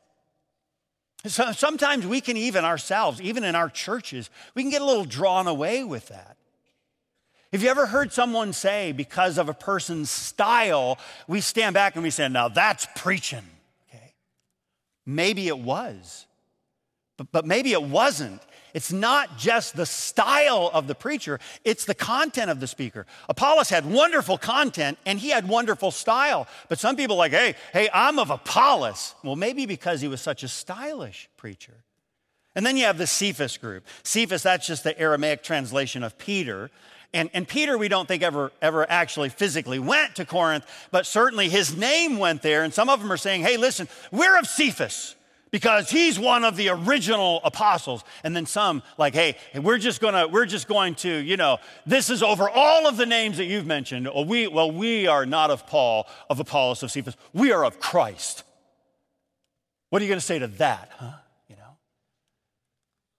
So 1.29 1.51
sometimes 1.51 2.07
we 2.07 2.19
can 2.19 2.35
even 2.35 2.65
ourselves, 2.65 3.21
even 3.21 3.43
in 3.43 3.53
our 3.53 3.69
churches, 3.69 4.29
we 4.55 4.63
can 4.63 4.71
get 4.71 4.81
a 4.81 4.85
little 4.85 5.05
drawn 5.05 5.47
away 5.47 5.83
with 5.83 6.07
that. 6.07 6.37
Have 7.51 7.61
you 7.61 7.69
ever 7.69 7.85
heard 7.85 8.13
someone 8.13 8.53
say, 8.53 8.91
because 8.93 9.37
of 9.37 9.49
a 9.49 9.53
person's 9.53 10.09
style, 10.09 10.97
we 11.27 11.41
stand 11.41 11.73
back 11.73 11.95
and 11.95 12.03
we 12.03 12.09
say, 12.09 12.27
now 12.29 12.47
that's 12.47 12.87
preaching? 12.95 13.43
Okay. 13.89 14.13
Maybe 15.05 15.47
it 15.47 15.59
was, 15.59 16.25
but, 17.17 17.31
but 17.31 17.45
maybe 17.45 17.73
it 17.73 17.83
wasn't. 17.83 18.41
It's 18.73 18.91
not 18.91 19.37
just 19.37 19.75
the 19.75 19.85
style 19.85 20.69
of 20.73 20.87
the 20.87 20.95
preacher, 20.95 21.39
it's 21.63 21.85
the 21.85 21.95
content 21.95 22.49
of 22.49 22.59
the 22.59 22.67
speaker. 22.67 23.05
Apollos 23.29 23.69
had 23.69 23.85
wonderful 23.85 24.37
content 24.37 24.97
and 25.05 25.19
he 25.19 25.29
had 25.29 25.47
wonderful 25.47 25.91
style. 25.91 26.47
But 26.69 26.79
some 26.79 26.95
people 26.95 27.15
like, 27.15 27.31
hey, 27.31 27.55
hey, 27.73 27.89
I'm 27.93 28.19
of 28.19 28.29
Apollos. 28.29 29.15
Well, 29.23 29.35
maybe 29.35 29.65
because 29.65 30.01
he 30.01 30.07
was 30.07 30.21
such 30.21 30.43
a 30.43 30.47
stylish 30.47 31.29
preacher. 31.37 31.83
And 32.55 32.65
then 32.65 32.75
you 32.75 32.85
have 32.85 32.97
the 32.97 33.07
Cephas 33.07 33.57
group. 33.57 33.85
Cephas, 34.03 34.43
that's 34.43 34.67
just 34.67 34.83
the 34.83 34.97
Aramaic 34.99 35.43
translation 35.43 36.03
of 36.03 36.17
Peter. 36.17 36.69
And, 37.13 37.29
and 37.33 37.47
Peter, 37.47 37.77
we 37.77 37.87
don't 37.87 38.07
think 38.07 38.23
ever, 38.23 38.51
ever 38.61 38.89
actually 38.89 39.29
physically 39.29 39.79
went 39.79 40.15
to 40.15 40.25
Corinth, 40.25 40.65
but 40.91 41.05
certainly 41.05 41.49
his 41.49 41.75
name 41.75 42.17
went 42.19 42.41
there. 42.41 42.63
And 42.63 42.73
some 42.73 42.89
of 42.89 43.01
them 43.01 43.11
are 43.11 43.17
saying, 43.17 43.41
hey, 43.41 43.57
listen, 43.57 43.87
we're 44.11 44.37
of 44.37 44.47
Cephas 44.47 45.15
because 45.51 45.89
he's 45.89 46.17
one 46.17 46.43
of 46.43 46.55
the 46.55 46.69
original 46.69 47.41
apostles. 47.43 48.03
And 48.23 48.35
then 48.35 48.45
some 48.45 48.81
like 48.97 49.13
hey 49.13 49.37
we're 49.55 49.77
just 49.77 50.01
gonna 50.01 50.27
we're 50.27 50.45
just 50.45 50.67
going 50.67 50.95
to 50.95 51.09
you 51.09 51.37
know 51.37 51.57
this 51.85 52.09
is 52.09 52.23
over 52.23 52.49
all 52.49 52.87
of 52.87 52.97
the 52.97 53.05
names 53.05 53.37
that 53.37 53.45
you've 53.45 53.67
mentioned. 53.67 54.07
Well 54.07 54.25
we, 54.25 54.47
well 54.47 54.71
we 54.71 55.07
are 55.07 55.25
not 55.25 55.51
of 55.51 55.67
paul 55.67 56.07
of 56.29 56.39
apollos 56.39 56.81
of 56.83 56.91
cephas. 56.91 57.15
We 57.33 57.51
are 57.51 57.63
of 57.63 57.79
christ. 57.79 58.43
What 59.89 60.01
are 60.01 60.05
you 60.05 60.09
going 60.09 60.19
to 60.19 60.25
say 60.25 60.39
to 60.39 60.47
that 60.47 60.91
huh? 60.97 61.11
You 61.49 61.57
know? 61.57 61.77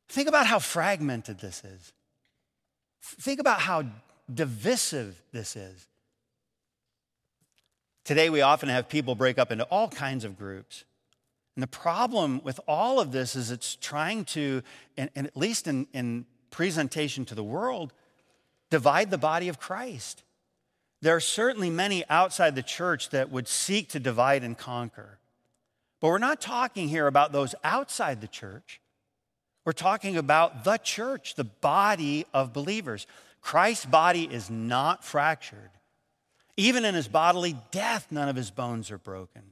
Think 0.08 0.28
about 0.28 0.46
how 0.46 0.58
fragmented 0.58 1.38
this 1.38 1.62
is. 1.64 1.92
Think 3.02 3.40
about 3.40 3.60
how 3.60 3.84
divisive 4.32 5.20
this 5.32 5.54
is. 5.54 5.86
Today 8.04 8.30
we 8.30 8.40
often 8.40 8.68
have 8.68 8.88
people 8.88 9.14
break 9.14 9.38
up 9.38 9.52
into 9.52 9.64
all 9.64 9.88
kinds 9.88 10.24
of 10.24 10.38
groups 10.38 10.84
and 11.54 11.62
the 11.62 11.66
problem 11.68 12.40
with 12.42 12.60
all 12.66 12.98
of 12.98 13.12
this 13.12 13.36
is 13.36 13.50
it's 13.50 13.76
trying 13.76 14.24
to, 14.26 14.62
and, 14.96 15.10
and 15.14 15.26
at 15.26 15.36
least 15.36 15.66
in, 15.66 15.86
in 15.92 16.24
presentation 16.50 17.24
to 17.26 17.34
the 17.34 17.44
world, 17.44 17.92
divide 18.70 19.10
the 19.10 19.18
body 19.18 19.48
of 19.48 19.60
Christ. 19.60 20.22
There 21.02 21.14
are 21.14 21.20
certainly 21.20 21.68
many 21.68 22.04
outside 22.08 22.54
the 22.54 22.62
church 22.62 23.10
that 23.10 23.30
would 23.30 23.48
seek 23.48 23.88
to 23.90 24.00
divide 24.00 24.44
and 24.44 24.56
conquer. 24.56 25.18
But 26.00 26.08
we're 26.08 26.18
not 26.18 26.40
talking 26.40 26.88
here 26.88 27.06
about 27.06 27.32
those 27.32 27.54
outside 27.62 28.20
the 28.20 28.28
church. 28.28 28.80
We're 29.64 29.72
talking 29.72 30.16
about 30.16 30.64
the 30.64 30.78
church, 30.78 31.34
the 31.34 31.44
body 31.44 32.24
of 32.32 32.52
believers. 32.52 33.06
Christ's 33.40 33.86
body 33.86 34.24
is 34.24 34.48
not 34.48 35.04
fractured. 35.04 35.70
Even 36.56 36.84
in 36.84 36.94
his 36.94 37.08
bodily 37.08 37.56
death, 37.70 38.08
none 38.10 38.28
of 38.28 38.36
his 38.36 38.50
bones 38.50 38.90
are 38.90 38.98
broken. 38.98 39.42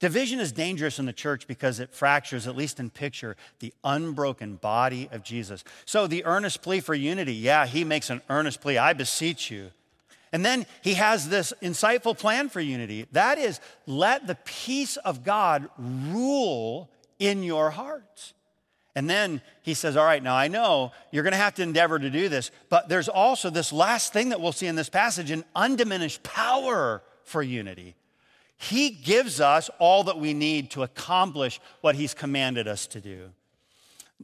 Division 0.00 0.38
is 0.38 0.52
dangerous 0.52 0.98
in 1.00 1.06
the 1.06 1.12
church 1.12 1.48
because 1.48 1.80
it 1.80 1.92
fractures, 1.92 2.46
at 2.46 2.56
least 2.56 2.78
in 2.78 2.88
picture, 2.88 3.36
the 3.58 3.74
unbroken 3.82 4.54
body 4.56 5.08
of 5.10 5.24
Jesus. 5.24 5.64
So, 5.86 6.06
the 6.06 6.24
earnest 6.24 6.62
plea 6.62 6.80
for 6.80 6.94
unity, 6.94 7.34
yeah, 7.34 7.66
he 7.66 7.82
makes 7.82 8.08
an 8.08 8.22
earnest 8.30 8.60
plea 8.60 8.78
I 8.78 8.92
beseech 8.92 9.50
you. 9.50 9.70
And 10.32 10.44
then 10.44 10.66
he 10.82 10.94
has 10.94 11.28
this 11.28 11.52
insightful 11.62 12.16
plan 12.16 12.48
for 12.48 12.60
unity 12.60 13.06
that 13.12 13.38
is, 13.38 13.60
let 13.86 14.26
the 14.26 14.36
peace 14.36 14.96
of 14.98 15.24
God 15.24 15.68
rule 15.78 16.90
in 17.18 17.42
your 17.42 17.70
hearts. 17.70 18.34
And 18.94 19.08
then 19.08 19.42
he 19.62 19.74
says, 19.74 19.96
All 19.96 20.04
right, 20.04 20.22
now 20.22 20.34
I 20.34 20.48
know 20.48 20.92
you're 21.10 21.22
going 21.22 21.32
to 21.32 21.38
have 21.38 21.54
to 21.54 21.62
endeavor 21.62 21.98
to 21.98 22.10
do 22.10 22.28
this, 22.28 22.50
but 22.68 22.88
there's 22.88 23.08
also 23.08 23.50
this 23.50 23.72
last 23.72 24.12
thing 24.12 24.28
that 24.28 24.40
we'll 24.40 24.52
see 24.52 24.66
in 24.66 24.76
this 24.76 24.88
passage 24.88 25.30
an 25.30 25.44
undiminished 25.56 26.22
power 26.22 27.02
for 27.24 27.42
unity. 27.42 27.94
He 28.58 28.90
gives 28.90 29.40
us 29.40 29.70
all 29.78 30.04
that 30.04 30.18
we 30.18 30.34
need 30.34 30.70
to 30.72 30.82
accomplish 30.82 31.60
what 31.80 31.94
He's 31.94 32.12
commanded 32.12 32.66
us 32.66 32.86
to 32.88 33.00
do. 33.00 33.30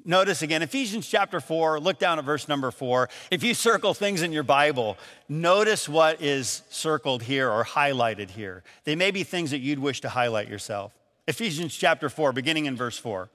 Notice 0.05 0.43
again, 0.43 0.61
Ephesians 0.61 1.07
chapter 1.07 1.39
4, 1.39 1.79
look 1.79 2.01
down 2.01 2.19
at 2.19 2.25
verse 2.25 2.49
number 2.49 2.73
4. 2.73 3.09
If 3.31 3.45
you 3.45 3.55
circle 3.55 3.95
things 3.95 4.23
in 4.23 4.33
your 4.33 4.43
Bible, 4.43 4.99
notice 5.29 5.89
what 5.89 6.21
is 6.21 6.63
circled 6.69 7.23
here 7.23 7.49
or 7.49 7.65
highlighted 7.65 8.31
here. 8.31 8.65
They 8.83 8.97
may 8.97 9.13
be 9.13 9.23
things 9.23 9.53
that 9.53 9.61
you'd 9.61 9.79
wish 9.79 10.01
to 10.01 10.09
highlight 10.09 10.49
yourself. 10.49 10.93
Ephesians 11.29 11.77
chapter 11.77 12.09
4, 12.09 12.33
beginning 12.33 12.67
in 12.67 12.77
verse 12.77 12.99
4. 12.99 13.31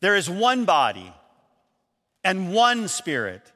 There 0.00 0.16
is 0.16 0.30
one 0.30 0.64
body 0.64 1.12
and 2.24 2.54
one 2.54 2.88
spirit, 2.88 3.52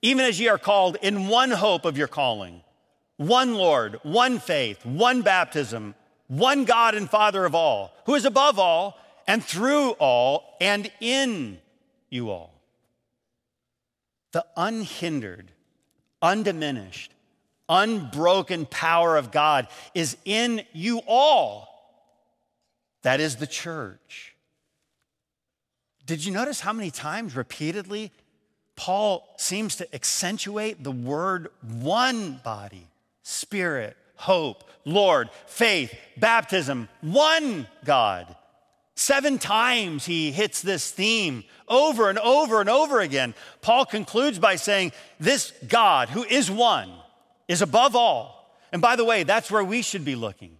even 0.00 0.24
as 0.24 0.38
ye 0.38 0.46
are 0.46 0.56
called 0.56 0.96
in 1.02 1.26
one 1.26 1.50
hope 1.50 1.84
of 1.84 1.98
your 1.98 2.08
calling, 2.08 2.62
one 3.16 3.54
Lord, 3.54 3.98
one 4.04 4.38
faith, 4.38 4.86
one 4.86 5.22
baptism 5.22 5.96
one 6.28 6.64
God 6.64 6.94
and 6.94 7.08
Father 7.08 7.44
of 7.44 7.54
all, 7.54 7.92
who 8.06 8.14
is 8.14 8.24
above 8.24 8.58
all 8.58 8.96
and 9.26 9.42
through 9.42 9.90
all 9.92 10.56
and 10.60 10.90
in 11.00 11.58
you 12.10 12.30
all. 12.30 12.54
The 14.32 14.44
unhindered, 14.56 15.50
undiminished, 16.22 17.12
unbroken 17.68 18.66
power 18.66 19.16
of 19.16 19.30
God 19.30 19.68
is 19.94 20.16
in 20.24 20.62
you 20.72 21.00
all. 21.06 21.68
That 23.02 23.20
is 23.20 23.36
the 23.36 23.46
church. 23.46 24.34
Did 26.04 26.24
you 26.24 26.32
notice 26.32 26.60
how 26.60 26.72
many 26.72 26.90
times 26.90 27.36
repeatedly 27.36 28.10
Paul 28.76 29.28
seems 29.36 29.76
to 29.76 29.94
accentuate 29.94 30.82
the 30.82 30.92
word 30.92 31.48
one 31.62 32.40
body, 32.44 32.86
spirit, 33.22 33.96
hope, 34.18 34.64
Lord, 34.84 35.30
faith, 35.46 35.94
baptism, 36.16 36.88
one 37.00 37.66
God? 37.84 38.36
Seven 38.94 39.38
times 39.38 40.06
he 40.06 40.32
hits 40.32 40.60
this 40.60 40.90
theme 40.90 41.44
over 41.68 42.10
and 42.10 42.18
over 42.18 42.60
and 42.60 42.68
over 42.68 43.00
again. 43.00 43.34
Paul 43.60 43.86
concludes 43.86 44.38
by 44.38 44.56
saying, 44.56 44.92
This 45.20 45.52
God, 45.68 46.08
who 46.08 46.24
is 46.24 46.50
one, 46.50 46.90
is 47.46 47.62
above 47.62 47.94
all. 47.94 48.56
And 48.72 48.82
by 48.82 48.96
the 48.96 49.04
way, 49.04 49.22
that's 49.22 49.50
where 49.50 49.62
we 49.62 49.82
should 49.82 50.04
be 50.04 50.16
looking. 50.16 50.58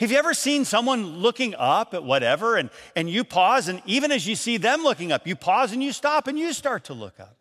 Have 0.00 0.10
you 0.10 0.18
ever 0.18 0.32
seen 0.32 0.64
someone 0.64 1.18
looking 1.18 1.54
up 1.54 1.92
at 1.92 2.02
whatever 2.02 2.56
and, 2.56 2.70
and 2.96 3.08
you 3.08 3.22
pause, 3.22 3.68
and 3.68 3.82
even 3.84 4.10
as 4.10 4.26
you 4.26 4.34
see 4.34 4.56
them 4.56 4.82
looking 4.82 5.12
up, 5.12 5.26
you 5.26 5.36
pause 5.36 5.72
and 5.72 5.82
you 5.82 5.92
stop 5.92 6.26
and 6.26 6.38
you 6.38 6.52
start 6.52 6.84
to 6.84 6.94
look 6.94 7.20
up? 7.20 7.36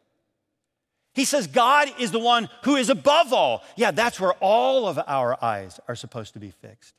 He 1.14 1.26
says, 1.26 1.48
God 1.48 1.90
is 2.00 2.12
the 2.12 2.20
one 2.20 2.50
who 2.64 2.76
is 2.76 2.90
above 2.90 3.34
all. 3.34 3.64
Yeah, 3.76 3.92
that's 3.92 4.20
where 4.20 4.34
all 4.34 4.88
of 4.88 5.00
our 5.08 5.44
eyes 5.44 5.80
are 5.88 5.96
supposed 5.96 6.34
to 6.34 6.40
be 6.40 6.52
fixed. 6.52 6.94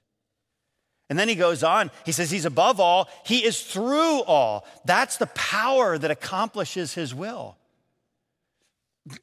And 1.08 1.18
then 1.18 1.28
he 1.28 1.34
goes 1.34 1.64
on, 1.64 1.90
he 2.06 2.12
says, 2.12 2.30
He's 2.30 2.44
above 2.44 2.78
all, 2.78 3.08
He 3.24 3.44
is 3.44 3.62
through 3.62 4.22
all. 4.22 4.64
That's 4.84 5.16
the 5.16 5.26
power 5.26 5.98
that 5.98 6.10
accomplishes 6.10 6.94
His 6.94 7.14
will. 7.14 7.56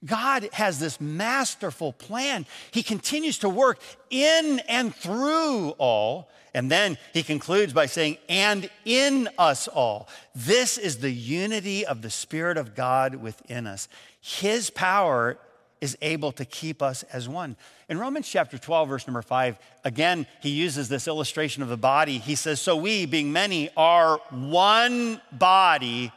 God 0.06 0.50
has 0.54 0.80
this 0.80 1.00
masterful 1.00 1.94
plan. 1.94 2.46
He 2.72 2.84
continues 2.84 3.40
to 3.40 3.50
work 3.50 3.80
in 4.10 4.60
and 4.68 4.94
through 4.94 5.72
all. 5.72 6.30
And 6.54 6.72
then 6.72 6.98
he 7.14 7.24
concludes 7.24 7.74
by 7.74 7.86
saying, 7.86 8.18
and 8.28 8.70
in 8.86 9.30
us 9.38 9.68
all. 9.68 10.08
This 10.34 10.78
is 10.78 10.98
the 10.98 11.12
unity 11.12 11.86
of 11.86 12.02
the 12.02 12.10
Spirit 12.10 12.58
of 12.58 12.76
God 12.76 13.16
within 13.16 13.68
us. 13.68 13.88
His 14.22 14.70
power 14.70 15.38
is 15.80 15.96
able 16.02 16.32
to 16.32 16.46
keep 16.46 16.82
us 16.82 17.04
as 17.04 17.30
one. 17.30 17.56
In 17.88 18.00
Romans 18.00 18.28
chapter 18.28 18.58
12, 18.58 18.90
verse 18.90 19.08
number 19.08 19.22
5, 19.22 19.60
again, 19.84 20.26
he 20.42 20.50
uses 20.50 20.90
this 20.90 21.08
illustration 21.08 21.62
of 21.62 21.70
the 21.70 21.78
body. 21.78 22.18
He 22.18 22.34
says, 22.34 22.60
So 22.60 22.76
we, 22.76 23.06
being 23.06 23.32
many, 23.32 23.70
are 23.78 24.18
one 24.32 25.22
body 25.32 26.12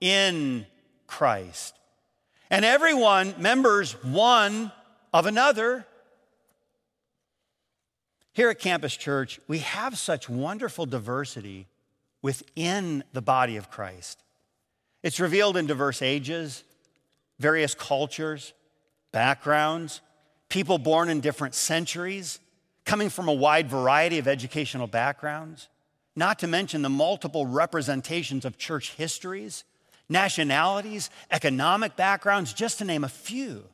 in 0.00 0.66
Christ 1.06 1.79
and 2.50 2.64
everyone 2.64 3.34
members 3.38 3.92
one 4.02 4.72
of 5.14 5.26
another. 5.26 5.86
Here 8.32 8.50
at 8.50 8.58
Campus 8.58 8.96
Church, 8.96 9.40
we 9.46 9.58
have 9.58 9.96
such 9.96 10.28
wonderful 10.28 10.86
diversity 10.86 11.66
within 12.22 13.04
the 13.12 13.22
body 13.22 13.56
of 13.56 13.70
Christ. 13.70 14.22
It's 15.02 15.20
revealed 15.20 15.56
in 15.56 15.66
diverse 15.66 16.02
ages, 16.02 16.64
various 17.38 17.74
cultures, 17.74 18.52
backgrounds, 19.12 20.00
people 20.48 20.78
born 20.78 21.08
in 21.08 21.20
different 21.20 21.54
centuries, 21.54 22.40
coming 22.84 23.08
from 23.08 23.28
a 23.28 23.32
wide 23.32 23.68
variety 23.68 24.18
of 24.18 24.28
educational 24.28 24.86
backgrounds, 24.86 25.68
not 26.16 26.38
to 26.40 26.46
mention 26.46 26.82
the 26.82 26.90
multiple 26.90 27.46
representations 27.46 28.44
of 28.44 28.58
church 28.58 28.94
histories 28.94 29.64
nationalities, 30.10 31.08
economic 31.30 31.96
backgrounds, 31.96 32.52
just 32.52 32.78
to 32.78 32.84
name 32.84 33.04
a 33.04 33.08
few. 33.08 33.64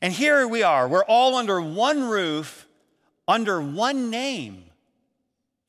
And 0.00 0.12
here 0.12 0.48
we 0.48 0.62
are, 0.62 0.88
we're 0.88 1.04
all 1.04 1.36
under 1.36 1.60
one 1.60 2.08
roof, 2.08 2.66
under 3.26 3.60
one 3.60 4.10
name, 4.10 4.64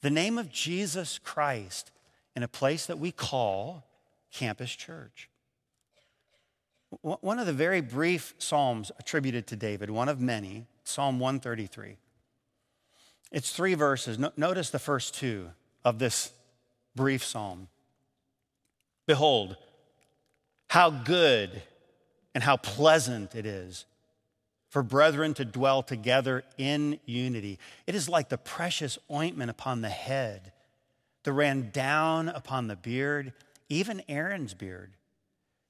the 0.02 0.10
name 0.10 0.38
of 0.38 0.52
Jesus 0.52 1.20
Christ, 1.20 1.92
in 2.36 2.44
a 2.44 2.48
place 2.48 2.86
that 2.86 3.00
we 3.00 3.12
call 3.12 3.86
Campus 4.32 4.72
Church. 4.72 5.30
One 7.02 7.38
of 7.38 7.46
the 7.46 7.54
very 7.54 7.82
brief 7.82 8.34
Psalms 8.40 8.92
attributed 8.98 9.46
to 9.48 9.56
David, 9.56 9.92
one 9.92 10.10
of 10.10 10.20
many, 10.20 10.66
Psalm 10.84 11.20
133. 11.20 11.98
It's 13.32 13.52
three 13.52 13.76
verses. 13.76 14.18
Notice 14.38 14.70
the 14.72 14.80
first 14.80 15.14
two 15.14 15.52
of 15.84 16.00
this 16.00 16.32
brief 16.96 17.24
psalm. 17.24 17.68
Behold, 19.10 19.58
how 20.68 20.92
good 20.92 21.64
and 22.36 22.44
how 22.44 22.58
pleasant 22.58 23.34
it 23.34 23.44
is 23.44 23.86
for 24.70 24.84
brethren 24.84 25.34
to 25.34 25.44
dwell 25.44 25.82
together 25.82 26.44
in 26.60 27.00
unity. 27.08 27.58
It 27.88 27.96
is 27.96 28.08
like 28.08 28.30
the 28.30 28.38
precious 28.38 29.00
ointment 29.12 29.50
upon 29.50 29.82
the 29.82 29.90
head 29.90 30.52
that 31.24 31.34
ran 31.34 31.72
down 31.72 32.30
upon 32.30 32.68
the 32.68 32.76
beard, 32.76 33.34
even 33.68 34.04
Aaron's 34.08 34.54
beard, 34.54 34.92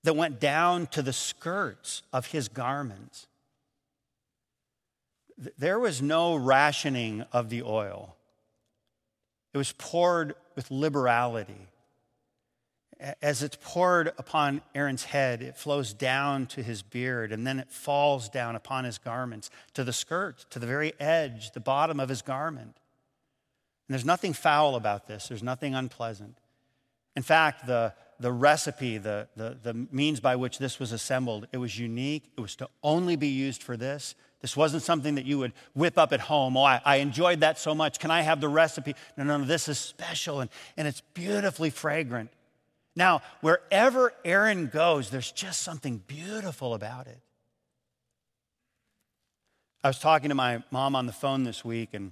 that 0.04 0.18
went 0.18 0.42
down 0.42 0.88
to 0.88 1.02
the 1.02 1.14
skirts 1.14 2.02
of 2.12 2.26
his 2.26 2.50
garments. 2.50 3.28
There 5.58 5.80
was 5.80 6.02
no 6.02 6.36
rationing 6.36 7.24
of 7.32 7.50
the 7.50 7.64
oil, 7.64 8.18
it 9.54 9.58
was 9.58 9.72
poured 9.72 10.36
with 10.58 10.70
liberality 10.70 11.70
as 13.22 13.44
it's 13.44 13.58
poured 13.62 14.08
upon 14.18 14.62
Aaron's 14.76 15.06
head, 15.06 15.42
it 15.42 15.56
flows 15.56 15.94
down 15.94 16.48
to 16.48 16.62
his 16.62 16.82
beard, 16.82 17.32
and 17.32 17.48
then 17.48 17.60
it 17.60 17.72
falls 17.72 18.28
down 18.28 18.56
upon 18.56 18.84
his 18.84 18.98
garments 18.98 19.50
to 19.74 19.84
the 19.84 19.94
skirt, 19.94 20.46
to 20.50 20.60
the 20.60 20.68
very 20.68 20.94
edge, 21.00 21.52
the 21.52 21.62
bottom 21.62 22.00
of 22.00 22.10
his 22.10 22.22
garment. 22.22 22.76
And 23.88 23.94
there's 23.94 24.06
nothing 24.06 24.34
foul 24.34 24.76
about 24.76 25.08
this, 25.08 25.28
there's 25.28 25.44
nothing 25.44 25.76
unpleasant. 25.76 26.38
In 27.16 27.24
fact, 27.24 27.68
the, 27.68 27.94
the 28.20 28.32
recipe, 28.32 28.98
the, 28.98 29.28
the, 29.36 29.58
the 29.62 29.88
means 29.92 30.20
by 30.20 30.36
which 30.36 30.58
this 30.58 30.80
was 30.80 30.92
assembled, 30.92 31.48
it 31.52 31.58
was 31.58 31.78
unique. 31.78 32.26
It 32.38 32.42
was 32.42 32.56
to 32.58 32.70
only 32.84 33.16
be 33.16 33.28
used 33.28 33.64
for 33.64 33.76
this. 33.76 34.16
This 34.42 34.56
wasn't 34.56 34.84
something 34.84 35.16
that 35.16 35.26
you 35.26 35.38
would 35.40 35.54
whip 35.74 35.98
up 35.98 36.14
at 36.14 36.22
home. 36.22 36.56
Oh, 36.56 36.64
I, 36.64 36.82
I 36.86 36.96
enjoyed 36.98 37.42
that 37.42 37.60
so 37.60 37.76
much. 37.76 38.00
Can 38.00 38.12
I 38.12 38.22
have 38.22 38.40
the 38.40 38.48
recipe? 38.48 38.96
No, 39.18 39.24
no, 39.24 39.38
no, 39.38 39.46
this 39.46 39.68
is 39.68 39.80
special 39.80 40.40
and, 40.40 40.50
and 40.78 40.88
it's 40.88 41.02
beautifully 41.14 41.70
fragrant. 41.70 42.30
Now, 42.96 43.22
wherever 43.42 44.14
Aaron 44.26 44.68
goes, 44.68 45.10
there's 45.10 45.32
just 45.32 45.62
something 45.62 46.04
beautiful 46.08 46.74
about 46.74 47.08
it. 47.08 47.20
I 49.84 49.88
was 49.88 50.00
talking 50.00 50.30
to 50.30 50.36
my 50.36 50.62
mom 50.72 50.96
on 50.96 51.06
the 51.06 51.14
phone 51.14 51.44
this 51.44 51.64
week, 51.64 51.90
and 51.94 52.12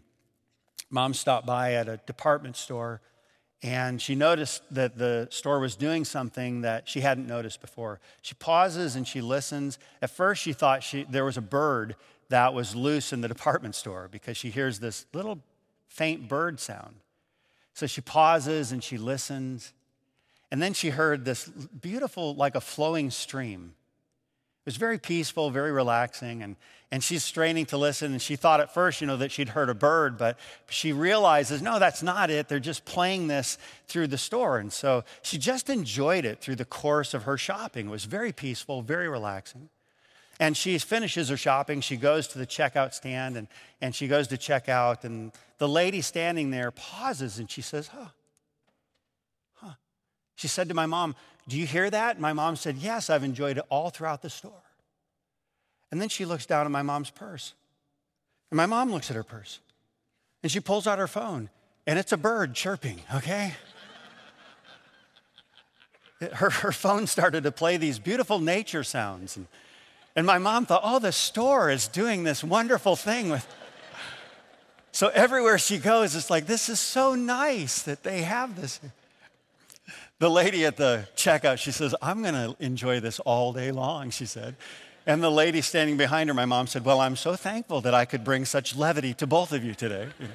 mom 0.90 1.13
stopped 1.13 1.46
by 1.46 1.74
at 1.74 1.90
a 1.90 1.98
department 1.98 2.56
store, 2.56 3.02
and 3.62 4.02
she 4.02 4.16
noticed 4.16 4.62
that 4.72 4.98
the 4.98 5.28
store 5.32 5.60
was 5.60 5.76
doing 5.76 6.06
something 6.06 6.62
that 6.62 6.88
she 6.88 7.02
hadn't 7.02 7.28
noticed 7.28 7.60
before. 7.60 8.00
She 8.22 8.36
pauses 8.36 8.96
and 8.96 9.08
she 9.08 9.20
listens. 9.20 9.80
At 10.02 10.12
first, 10.12 10.42
she 10.42 10.54
thought 10.54 10.84
she, 10.84 11.04
there 11.10 11.26
was 11.26 11.38
a 11.38 11.42
bird 11.42 11.96
that 12.30 12.54
was 12.54 12.76
loose 12.76 13.12
in 13.12 13.22
the 13.22 13.28
department 13.36 13.76
store 13.76 14.08
because 14.12 14.38
she 14.38 14.50
hears 14.50 14.80
this 14.80 15.06
little 15.13 15.40
faint 15.88 16.30
bird 16.30 16.60
sound. 16.60 16.98
So 17.74 17.88
she 17.88 18.02
pauses 18.02 18.72
and 18.72 18.84
she 18.84 18.98
listens. 18.98 19.74
And 20.52 20.62
then 20.62 20.74
she 20.74 20.90
heard 20.90 21.26
this 21.26 21.46
beautiful, 21.48 22.36
like 22.36 22.56
a 22.56 22.62
flowing 22.62 23.12
stream. 23.12 23.74
It 24.66 24.70
was 24.70 24.78
very 24.78 24.98
peaceful, 24.98 25.50
very 25.50 25.72
relaxing, 25.72 26.44
and, 26.44 26.56
and 26.92 27.04
she's 27.04 27.24
straining 27.24 27.66
to 27.68 27.78
listen. 27.78 28.14
And 28.14 28.22
she 28.22 28.36
thought 28.36 28.60
at 28.60 28.74
first, 28.74 29.02
you 29.02 29.08
know, 29.08 29.18
that 29.18 29.32
she'd 29.32 29.50
heard 29.50 29.70
a 29.70 29.74
bird, 29.74 30.18
but 30.18 30.38
she 30.70 30.91
realizes, 30.93 31.62
no, 31.62 31.80
that's 31.80 32.04
not 32.04 32.30
it. 32.30 32.48
They're 32.48 32.60
just 32.60 32.86
playing 32.86 33.28
this 33.28 33.58
through 33.88 34.08
the 34.08 34.18
store. 34.18 34.58
And 34.58 34.72
so 34.72 35.04
she 35.22 35.38
just 35.38 35.70
enjoyed 35.70 36.26
it 36.26 36.41
through 36.41 36.56
the 36.56 36.66
course 36.66 37.14
of 37.14 37.24
her 37.24 37.38
shopping. 37.38 37.88
It 37.88 37.91
was 37.91 38.06
very 38.06 38.32
peaceful, 38.32 38.82
very 38.82 39.08
relaxing. 39.08 39.70
And 40.39 40.56
she 40.56 40.78
finishes 40.78 41.30
her 41.30 41.38
shopping. 41.38 41.82
She 41.82 41.98
goes 41.98 42.28
to 42.30 42.38
the 42.38 42.45
checkout 42.45 42.93
stand 42.93 43.38
and, 43.38 43.48
and 43.82 43.95
she 43.95 44.08
goes 44.08 44.28
to 44.28 44.38
check 44.38 44.70
out. 44.70 45.04
And 45.04 45.32
the 45.58 45.68
lady 45.68 46.02
standing 46.02 46.52
there 46.52 46.72
pauses 46.72 47.39
and 47.39 47.50
she 47.50 47.62
says, 47.62 47.89
Oh, 47.95 48.12
she 50.38 50.48
said 50.48 50.70
to 50.70 50.76
my 50.76 50.86
mom, 50.86 51.16
Do 51.48 51.58
you 51.58 51.66
hear 51.66 51.90
that? 51.90 52.20
my 52.20 52.32
mom 52.32 52.56
said, 52.56 52.78
Yes, 52.78 53.10
I've 53.10 53.24
enjoyed 53.24 53.58
it 53.58 53.66
all 53.70 53.90
throughout 53.90 54.22
the 54.22 54.30
store. 54.30 54.64
And 55.92 56.00
then 56.00 56.10
she 56.10 56.26
looks 56.26 56.46
down 56.46 56.66
at 56.66 56.72
my 56.72 56.84
mom's 56.84 57.10
purse. 57.10 57.54
And 58.52 58.58
my 58.58 58.68
mom 58.68 58.92
looks 58.92 59.10
at 59.10 59.16
her 59.16 59.24
purse. 59.24 59.60
And 60.44 60.52
she 60.52 60.60
pulls 60.60 60.88
out 60.88 61.00
her 61.00 61.08
phone, 61.08 61.50
and 61.86 61.98
it's 61.98 62.12
a 62.12 62.18
bird 62.18 62.54
chirping, 62.54 63.02
okay? 63.16 63.56
her, 66.34 66.50
her 66.52 66.72
phone 66.72 67.08
started 67.08 67.44
to 67.44 67.52
play 67.52 67.78
these 67.78 67.98
beautiful 67.98 68.40
nature 68.40 68.84
sounds. 68.84 69.36
And, 69.36 69.48
and 70.16 70.28
my 70.28 70.38
mom 70.38 70.68
thought, 70.68 70.82
oh, 70.84 71.00
the 71.00 71.12
store 71.12 71.72
is 71.72 71.88
doing 71.88 72.24
this 72.24 72.44
wonderful 72.44 72.96
thing 72.96 73.30
with. 73.30 73.46
So 74.92 75.10
everywhere 75.10 75.58
she 75.58 75.80
goes, 75.80 76.16
it's 76.16 76.30
like, 76.30 76.46
this 76.46 76.70
is 76.70 76.80
so 76.80 77.16
nice 77.16 77.82
that 77.84 78.04
they 78.04 78.22
have 78.22 78.60
this. 78.60 78.80
The 80.20 80.30
lady 80.30 80.65
at 80.65 80.78
the 80.78 81.07
checkout, 81.15 81.59
she 81.59 81.72
says, 81.72 81.93
I'm 82.01 82.24
going 82.24 82.34
to 82.34 82.55
enjoy 82.59 82.99
this 82.99 83.20
all 83.20 83.53
day 83.53 83.72
long, 83.72 84.09
she 84.09 84.26
said. 84.26 84.55
And 85.05 85.24
the 85.24 85.32
lady 85.32 85.61
standing 85.61 85.95
behind 85.95 86.30
her, 86.30 86.34
my 86.34 86.45
mom 86.45 86.68
said, 86.68 86.84
Well, 86.84 86.99
I'm 86.99 87.15
so 87.15 87.36
thankful 87.36 87.82
that 87.82 87.93
I 87.93 88.05
could 88.05 88.24
bring 88.24 88.43
such 88.43 88.76
levity 88.76 89.13
to 89.15 89.28
both 89.28 89.53
of 89.53 89.63
you 89.63 89.74
today. 89.74 90.09
You 90.20 90.26
know? 90.28 90.34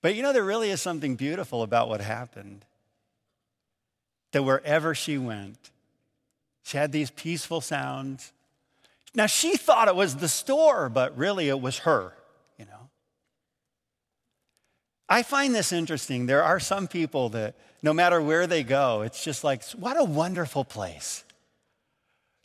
But 0.00 0.14
you 0.14 0.22
know, 0.22 0.32
there 0.32 0.44
really 0.44 0.70
is 0.70 0.80
something 0.80 1.16
beautiful 1.16 1.62
about 1.62 1.88
what 1.88 2.00
happened. 2.00 2.64
That 4.32 4.42
wherever 4.42 4.94
she 4.94 5.18
went, 5.18 5.70
she 6.62 6.78
had 6.78 6.92
these 6.92 7.10
peaceful 7.10 7.60
sounds. 7.60 8.32
Now, 9.14 9.26
she 9.26 9.56
thought 9.56 9.88
it 9.88 9.96
was 9.96 10.16
the 10.16 10.28
store, 10.28 10.88
but 10.88 11.16
really 11.16 11.48
it 11.48 11.60
was 11.60 11.80
her. 11.80 12.12
I 15.08 15.22
find 15.22 15.54
this 15.54 15.72
interesting. 15.72 16.26
There 16.26 16.42
are 16.42 16.60
some 16.60 16.88
people 16.88 17.28
that 17.30 17.54
no 17.82 17.92
matter 17.92 18.20
where 18.20 18.46
they 18.46 18.64
go, 18.64 19.02
it's 19.02 19.22
just 19.22 19.44
like, 19.44 19.62
what 19.70 19.96
a 19.98 20.04
wonderful 20.04 20.64
place 20.64 21.24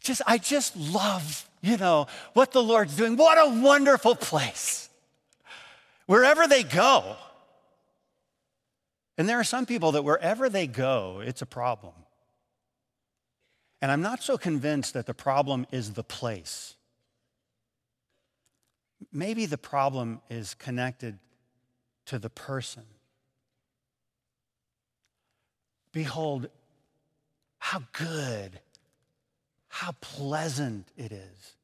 just 0.01 0.21
I 0.25 0.37
just 0.37 0.75
love, 0.75 1.47
you 1.61 1.77
know, 1.77 2.07
what 2.33 2.51
the 2.51 2.61
Lord's 2.61 2.97
doing. 2.97 3.15
What 3.15 3.37
a 3.37 3.61
wonderful 3.61 4.15
place. 4.15 4.89
Wherever 6.07 6.47
they 6.47 6.63
go. 6.63 7.15
And 9.17 9.29
there 9.29 9.39
are 9.39 9.45
some 9.45 9.65
people 9.65 9.93
that 9.93 10.03
wherever 10.03 10.49
they 10.49 10.67
go, 10.67 11.21
it's 11.23 11.41
a 11.41 11.45
problem. 11.45 11.93
And 13.81 13.91
I'm 13.91 14.01
not 14.01 14.21
so 14.21 14.37
convinced 14.37 14.93
that 14.93 15.05
the 15.05 15.13
problem 15.13 15.65
is 15.71 15.93
the 15.93 16.03
place. 16.03 16.75
Maybe 19.11 19.45
the 19.45 19.57
problem 19.57 20.21
is 20.29 20.53
connected 20.55 21.19
to 22.05 22.19
the 22.19 22.29
person. 22.29 22.83
Behold, 25.91 26.47
how 27.59 27.83
good 27.93 28.59
how 29.71 29.93
pleasant 30.01 30.85
it 30.97 31.13
is 31.13 31.55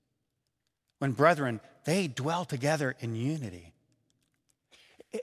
when 0.99 1.11
brethren, 1.11 1.59
they 1.83 2.07
dwell 2.07 2.45
together 2.45 2.95
in 3.01 3.15
unity. 3.15 3.73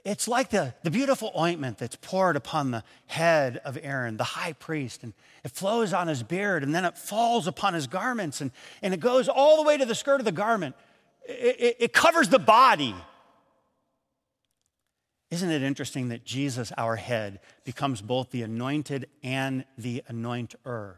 It's 0.03 0.27
like 0.27 0.51
the, 0.51 0.73
the 0.83 0.91
beautiful 0.91 1.31
ointment 1.37 1.79
that's 1.79 1.95
poured 1.95 2.35
upon 2.35 2.71
the 2.71 2.83
head 3.07 3.59
of 3.65 3.77
Aaron, 3.81 4.17
the 4.17 4.23
high 4.23 4.53
priest, 4.53 5.03
and 5.03 5.13
it 5.43 5.51
flows 5.51 5.93
on 5.93 6.07
his 6.07 6.21
beard, 6.23 6.63
and 6.63 6.73
then 6.73 6.85
it 6.85 6.97
falls 6.97 7.47
upon 7.47 7.73
his 7.73 7.87
garments, 7.87 8.39
and, 8.39 8.51
and 8.81 8.93
it 8.93 8.99
goes 8.99 9.27
all 9.27 9.57
the 9.57 9.63
way 9.63 9.77
to 9.77 9.85
the 9.85 9.95
skirt 9.95 10.21
of 10.21 10.25
the 10.25 10.31
garment. 10.31 10.75
It, 11.27 11.55
it, 11.59 11.77
it 11.79 11.93
covers 11.93 12.29
the 12.29 12.39
body. 12.39 12.95
Isn't 15.35 15.51
it 15.51 15.63
interesting 15.63 16.07
that 16.09 16.23
Jesus, 16.23 16.71
our 16.77 16.95
head, 16.95 17.41
becomes 17.65 18.01
both 18.01 18.31
the 18.31 18.43
anointed 18.43 19.09
and 19.21 19.65
the 19.77 20.01
anointer? 20.09 20.95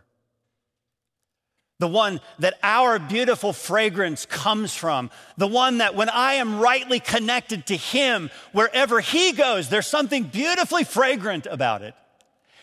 the 1.79 1.87
one 1.87 2.21
that 2.37 2.53
our 2.61 2.99
beautiful 2.99 3.51
fragrance 3.51 4.27
comes 4.27 4.75
from, 4.75 5.09
the 5.37 5.47
one 5.47 5.79
that 5.79 5.95
when 5.95 6.09
I 6.09 6.33
am 6.33 6.59
rightly 6.59 6.99
connected 6.99 7.65
to 7.67 7.75
Him, 7.75 8.29
wherever 8.51 8.99
He 8.99 9.31
goes, 9.31 9.69
there's 9.69 9.87
something 9.87 10.25
beautifully 10.25 10.83
fragrant 10.83 11.47
about 11.49 11.81
it. 11.81 11.95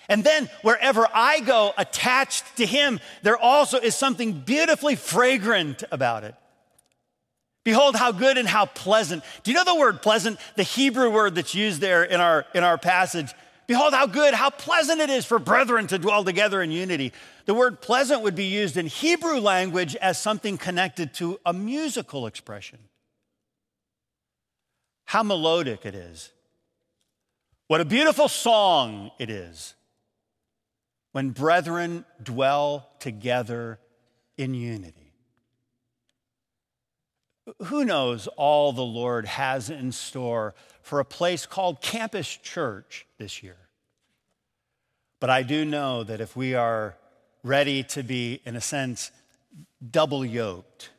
And 0.08 0.22
then 0.22 0.48
wherever 0.62 1.08
I 1.12 1.40
go 1.40 1.72
attached 1.76 2.56
to 2.58 2.66
Him, 2.66 3.00
there 3.22 3.38
also 3.38 3.78
is 3.78 3.96
something 3.96 4.32
beautifully 4.32 4.94
fragrant 4.94 5.82
about 5.90 6.22
it. 6.22 6.36
Behold 7.64 7.96
how 7.96 8.12
good 8.12 8.38
and 8.38 8.46
how 8.46 8.66
pleasant. 8.66 9.24
Do 9.42 9.50
you 9.50 9.56
know 9.56 9.64
the 9.64 9.74
word 9.74 10.02
pleasant? 10.02 10.38
The 10.54 10.62
Hebrew 10.62 11.10
word 11.10 11.34
that's 11.34 11.54
used 11.54 11.80
there 11.80 12.04
in 12.04 12.20
our, 12.20 12.44
in 12.54 12.62
our 12.62 12.78
passage 12.78 13.34
Behold, 13.66 13.94
how 13.94 14.06
good, 14.06 14.34
how 14.34 14.50
pleasant 14.50 15.00
it 15.00 15.08
is 15.08 15.24
for 15.24 15.38
brethren 15.38 15.86
to 15.86 15.98
dwell 15.98 16.22
together 16.22 16.62
in 16.62 16.70
unity. 16.70 17.12
The 17.46 17.54
word 17.54 17.80
pleasant 17.80 18.22
would 18.22 18.34
be 18.34 18.44
used 18.44 18.76
in 18.76 18.86
Hebrew 18.86 19.38
language 19.38 19.96
as 19.96 20.20
something 20.20 20.58
connected 20.58 21.14
to 21.14 21.40
a 21.46 21.52
musical 21.52 22.26
expression. 22.26 22.78
How 25.06 25.22
melodic 25.22 25.86
it 25.86 25.94
is. 25.94 26.30
What 27.68 27.80
a 27.80 27.86
beautiful 27.86 28.28
song 28.28 29.10
it 29.18 29.30
is 29.30 29.74
when 31.12 31.30
brethren 31.30 32.04
dwell 32.22 32.90
together 32.98 33.78
in 34.36 34.52
unity. 34.52 35.03
Who 37.64 37.84
knows 37.84 38.26
all 38.26 38.72
the 38.72 38.82
Lord 38.82 39.26
has 39.26 39.68
in 39.68 39.92
store 39.92 40.54
for 40.82 41.00
a 41.00 41.04
place 41.04 41.46
called 41.46 41.80
Campus 41.80 42.28
Church 42.28 43.06
this 43.18 43.42
year. 43.42 43.56
But 45.20 45.30
I 45.30 45.42
do 45.42 45.64
know 45.64 46.04
that 46.04 46.20
if 46.20 46.36
we 46.36 46.54
are 46.54 46.96
ready 47.42 47.82
to 47.82 48.02
be, 48.02 48.40
in 48.44 48.56
a 48.56 48.60
sense, 48.60 49.10
double 49.90 50.24
yoked, 50.24 50.90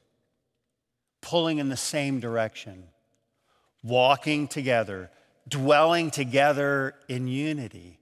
pulling 1.22 1.58
in 1.58 1.70
the 1.70 1.78
same 1.78 2.20
direction, 2.20 2.86
walking 3.84 4.48
together, 4.48 5.10
dwelling 5.48 6.12
together 6.12 6.94
in 7.08 7.28
unity, 7.28 8.00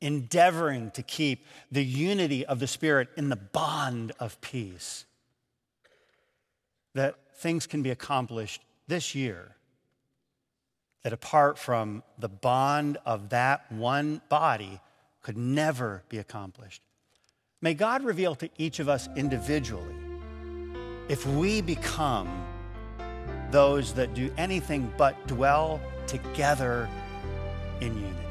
endeavoring 0.00 0.90
to 0.92 1.02
keep 1.02 1.46
the 1.72 1.84
unity 1.84 2.44
of 2.44 2.60
the 2.60 2.66
Spirit 2.66 3.08
in 3.16 3.30
the 3.30 3.36
bond 3.36 4.12
of 4.20 4.38
peace, 4.42 5.06
that 6.94 7.16
things 7.36 7.66
can 7.66 7.82
be 7.82 7.90
accomplished 7.90 8.62
this 8.88 9.14
year 9.14 9.56
that 11.02 11.12
apart 11.12 11.58
from 11.58 12.02
the 12.18 12.28
bond 12.28 12.98
of 13.06 13.28
that 13.28 13.70
one 13.70 14.20
body 14.28 14.80
could 15.22 15.36
never 15.36 16.02
be 16.08 16.18
accomplished. 16.18 16.82
May 17.60 17.74
God 17.74 18.02
reveal 18.02 18.34
to 18.36 18.48
each 18.58 18.80
of 18.80 18.88
us 18.88 19.08
individually 19.16 19.94
if 21.08 21.26
we 21.26 21.60
become 21.60 22.44
those 23.50 23.92
that 23.94 24.14
do 24.14 24.32
anything 24.36 24.92
but 24.98 25.26
dwell 25.26 25.80
together 26.06 26.88
in 27.80 27.94
unity. 27.94 28.25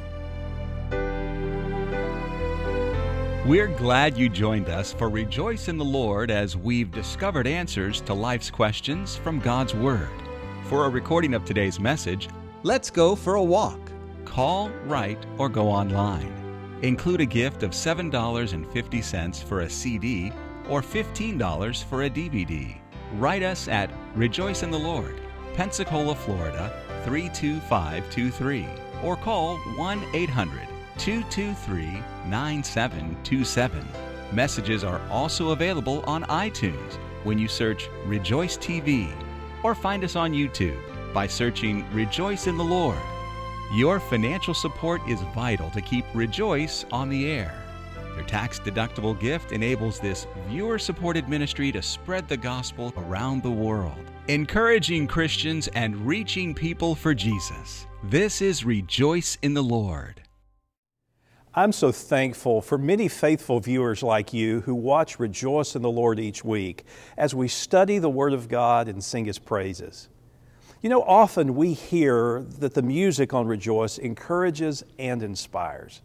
We're 3.45 3.67
glad 3.67 4.17
you 4.17 4.27
joined 4.27 4.69
us 4.69 4.91
for 4.91 5.07
Rejoice 5.07 5.67
in 5.67 5.77
the 5.77 5.85
Lord 5.85 6.31
as 6.31 6.57
we've 6.57 6.89
discovered 6.89 7.45
answers 7.45 8.01
to 8.01 8.13
life's 8.15 8.49
questions 8.49 9.17
from 9.17 9.39
God's 9.39 9.75
Word. 9.75 10.09
For 10.63 10.85
a 10.85 10.89
recording 10.89 11.35
of 11.35 11.45
today's 11.45 11.79
message, 11.79 12.27
Let's 12.63 12.89
go 12.89 13.15
for 13.15 13.35
a 13.35 13.43
walk. 13.43 13.79
Call, 14.25 14.71
write, 14.85 15.23
or 15.37 15.47
go 15.47 15.67
online. 15.67 16.33
Include 16.81 17.21
a 17.21 17.25
gift 17.27 17.61
of 17.61 17.69
$7.50 17.69 19.43
for 19.43 19.59
a 19.59 19.69
CD 19.69 20.31
or 20.67 20.81
$15 20.81 21.83
for 21.83 22.05
a 22.05 22.09
DVD. 22.09 22.75
Write 23.13 23.43
us 23.43 23.67
at 23.67 23.91
Rejoice 24.15 24.63
in 24.63 24.71
the 24.71 24.79
Lord, 24.79 25.21
Pensacola, 25.53 26.15
Florida 26.15 26.73
32523 27.03 28.65
or 29.03 29.15
call 29.15 29.57
1 29.57 30.03
800 30.15 30.67
223 30.97 32.14
9727. 32.27 33.87
Messages 34.31 34.83
are 34.83 35.01
also 35.09 35.49
available 35.49 36.03
on 36.07 36.23
iTunes 36.23 36.93
when 37.23 37.37
you 37.37 37.47
search 37.47 37.89
Rejoice 38.05 38.57
TV 38.57 39.13
or 39.63 39.73
find 39.75 40.03
us 40.03 40.15
on 40.15 40.31
YouTube 40.31 40.79
by 41.13 41.27
searching 41.27 41.89
Rejoice 41.91 42.47
in 42.47 42.57
the 42.57 42.63
Lord. 42.63 42.99
Your 43.73 43.99
financial 43.99 44.53
support 44.53 45.01
is 45.07 45.21
vital 45.33 45.69
to 45.71 45.81
keep 45.81 46.05
Rejoice 46.13 46.85
on 46.91 47.09
the 47.09 47.29
air. 47.31 47.65
Your 48.15 48.25
tax 48.25 48.59
deductible 48.59 49.19
gift 49.19 49.51
enables 49.51 49.99
this 49.99 50.27
viewer 50.47 50.79
supported 50.79 51.27
ministry 51.27 51.71
to 51.71 51.81
spread 51.81 52.29
the 52.29 52.37
gospel 52.37 52.93
around 52.95 53.43
the 53.43 53.51
world, 53.51 53.97
encouraging 54.27 55.07
Christians 55.07 55.67
and 55.69 55.95
reaching 56.05 56.53
people 56.53 56.95
for 56.95 57.13
Jesus. 57.13 57.87
This 58.03 58.41
is 58.41 58.63
Rejoice 58.63 59.37
in 59.41 59.53
the 59.53 59.63
Lord. 59.63 60.24
I'm 61.57 61.71
so 61.71 61.93
thankful 61.93 62.61
for 62.61 62.77
many 62.77 63.07
faithful 63.07 63.61
viewers 63.61 64.03
like 64.03 64.33
you 64.33 64.59
who 64.61 64.75
watch 64.75 65.19
Rejoice 65.19 65.73
in 65.77 65.83
the 65.83 65.89
Lord 65.89 66.19
each 66.19 66.43
week 66.43 66.83
as 67.17 67.33
we 67.33 67.47
study 67.47 67.97
the 67.97 68.09
Word 68.09 68.33
of 68.33 68.49
God 68.49 68.89
and 68.89 69.01
sing 69.01 69.23
His 69.23 69.39
praises. 69.39 70.09
You 70.81 70.89
know, 70.89 71.01
often 71.01 71.55
we 71.55 71.71
hear 71.71 72.41
that 72.59 72.73
the 72.73 72.81
music 72.81 73.33
on 73.33 73.47
Rejoice 73.47 73.97
encourages 73.97 74.83
and 74.99 75.23
inspires. 75.23 76.01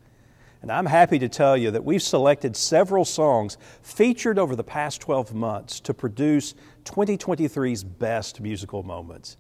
And 0.63 0.71
I'm 0.71 0.87
happy 0.87 1.19
to 1.19 1.29
tell 1.29 1.57
you 1.57 1.73
that 1.73 1.85
we've 1.85 2.01
selected 2.01 2.55
several 2.55 3.05
songs 3.05 3.59
featured 3.83 4.39
over 4.39 4.55
the 4.55 4.63
past 4.63 5.01
12 5.01 5.35
months 5.35 5.81
to 5.81 5.93
produce 5.93 6.55
2023's 6.85 7.83
best 7.83 8.41
musical 8.41 8.85
moments. 8.85 9.37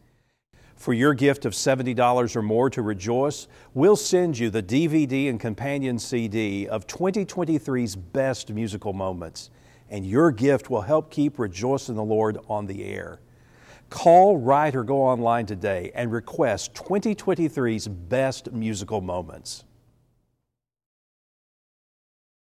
For 0.80 0.94
your 0.94 1.12
gift 1.12 1.44
of 1.44 1.52
$70 1.52 2.34
or 2.34 2.40
more 2.40 2.70
to 2.70 2.80
Rejoice, 2.80 3.48
we'll 3.74 3.96
send 3.96 4.38
you 4.38 4.48
the 4.48 4.62
DVD 4.62 5.28
and 5.28 5.38
companion 5.38 5.98
CD 5.98 6.66
of 6.66 6.86
2023's 6.86 7.94
best 7.96 8.50
musical 8.50 8.94
moments. 8.94 9.50
And 9.90 10.06
your 10.06 10.30
gift 10.30 10.70
will 10.70 10.80
help 10.80 11.10
keep 11.10 11.38
Rejoice 11.38 11.90
in 11.90 11.96
the 11.96 12.02
Lord 12.02 12.38
on 12.48 12.64
the 12.64 12.82
air. 12.82 13.20
Call, 13.90 14.38
write, 14.38 14.74
or 14.74 14.82
go 14.82 15.02
online 15.02 15.44
today 15.44 15.92
and 15.94 16.10
request 16.10 16.72
2023's 16.72 17.86
best 17.86 18.50
musical 18.50 19.02
moments. 19.02 19.64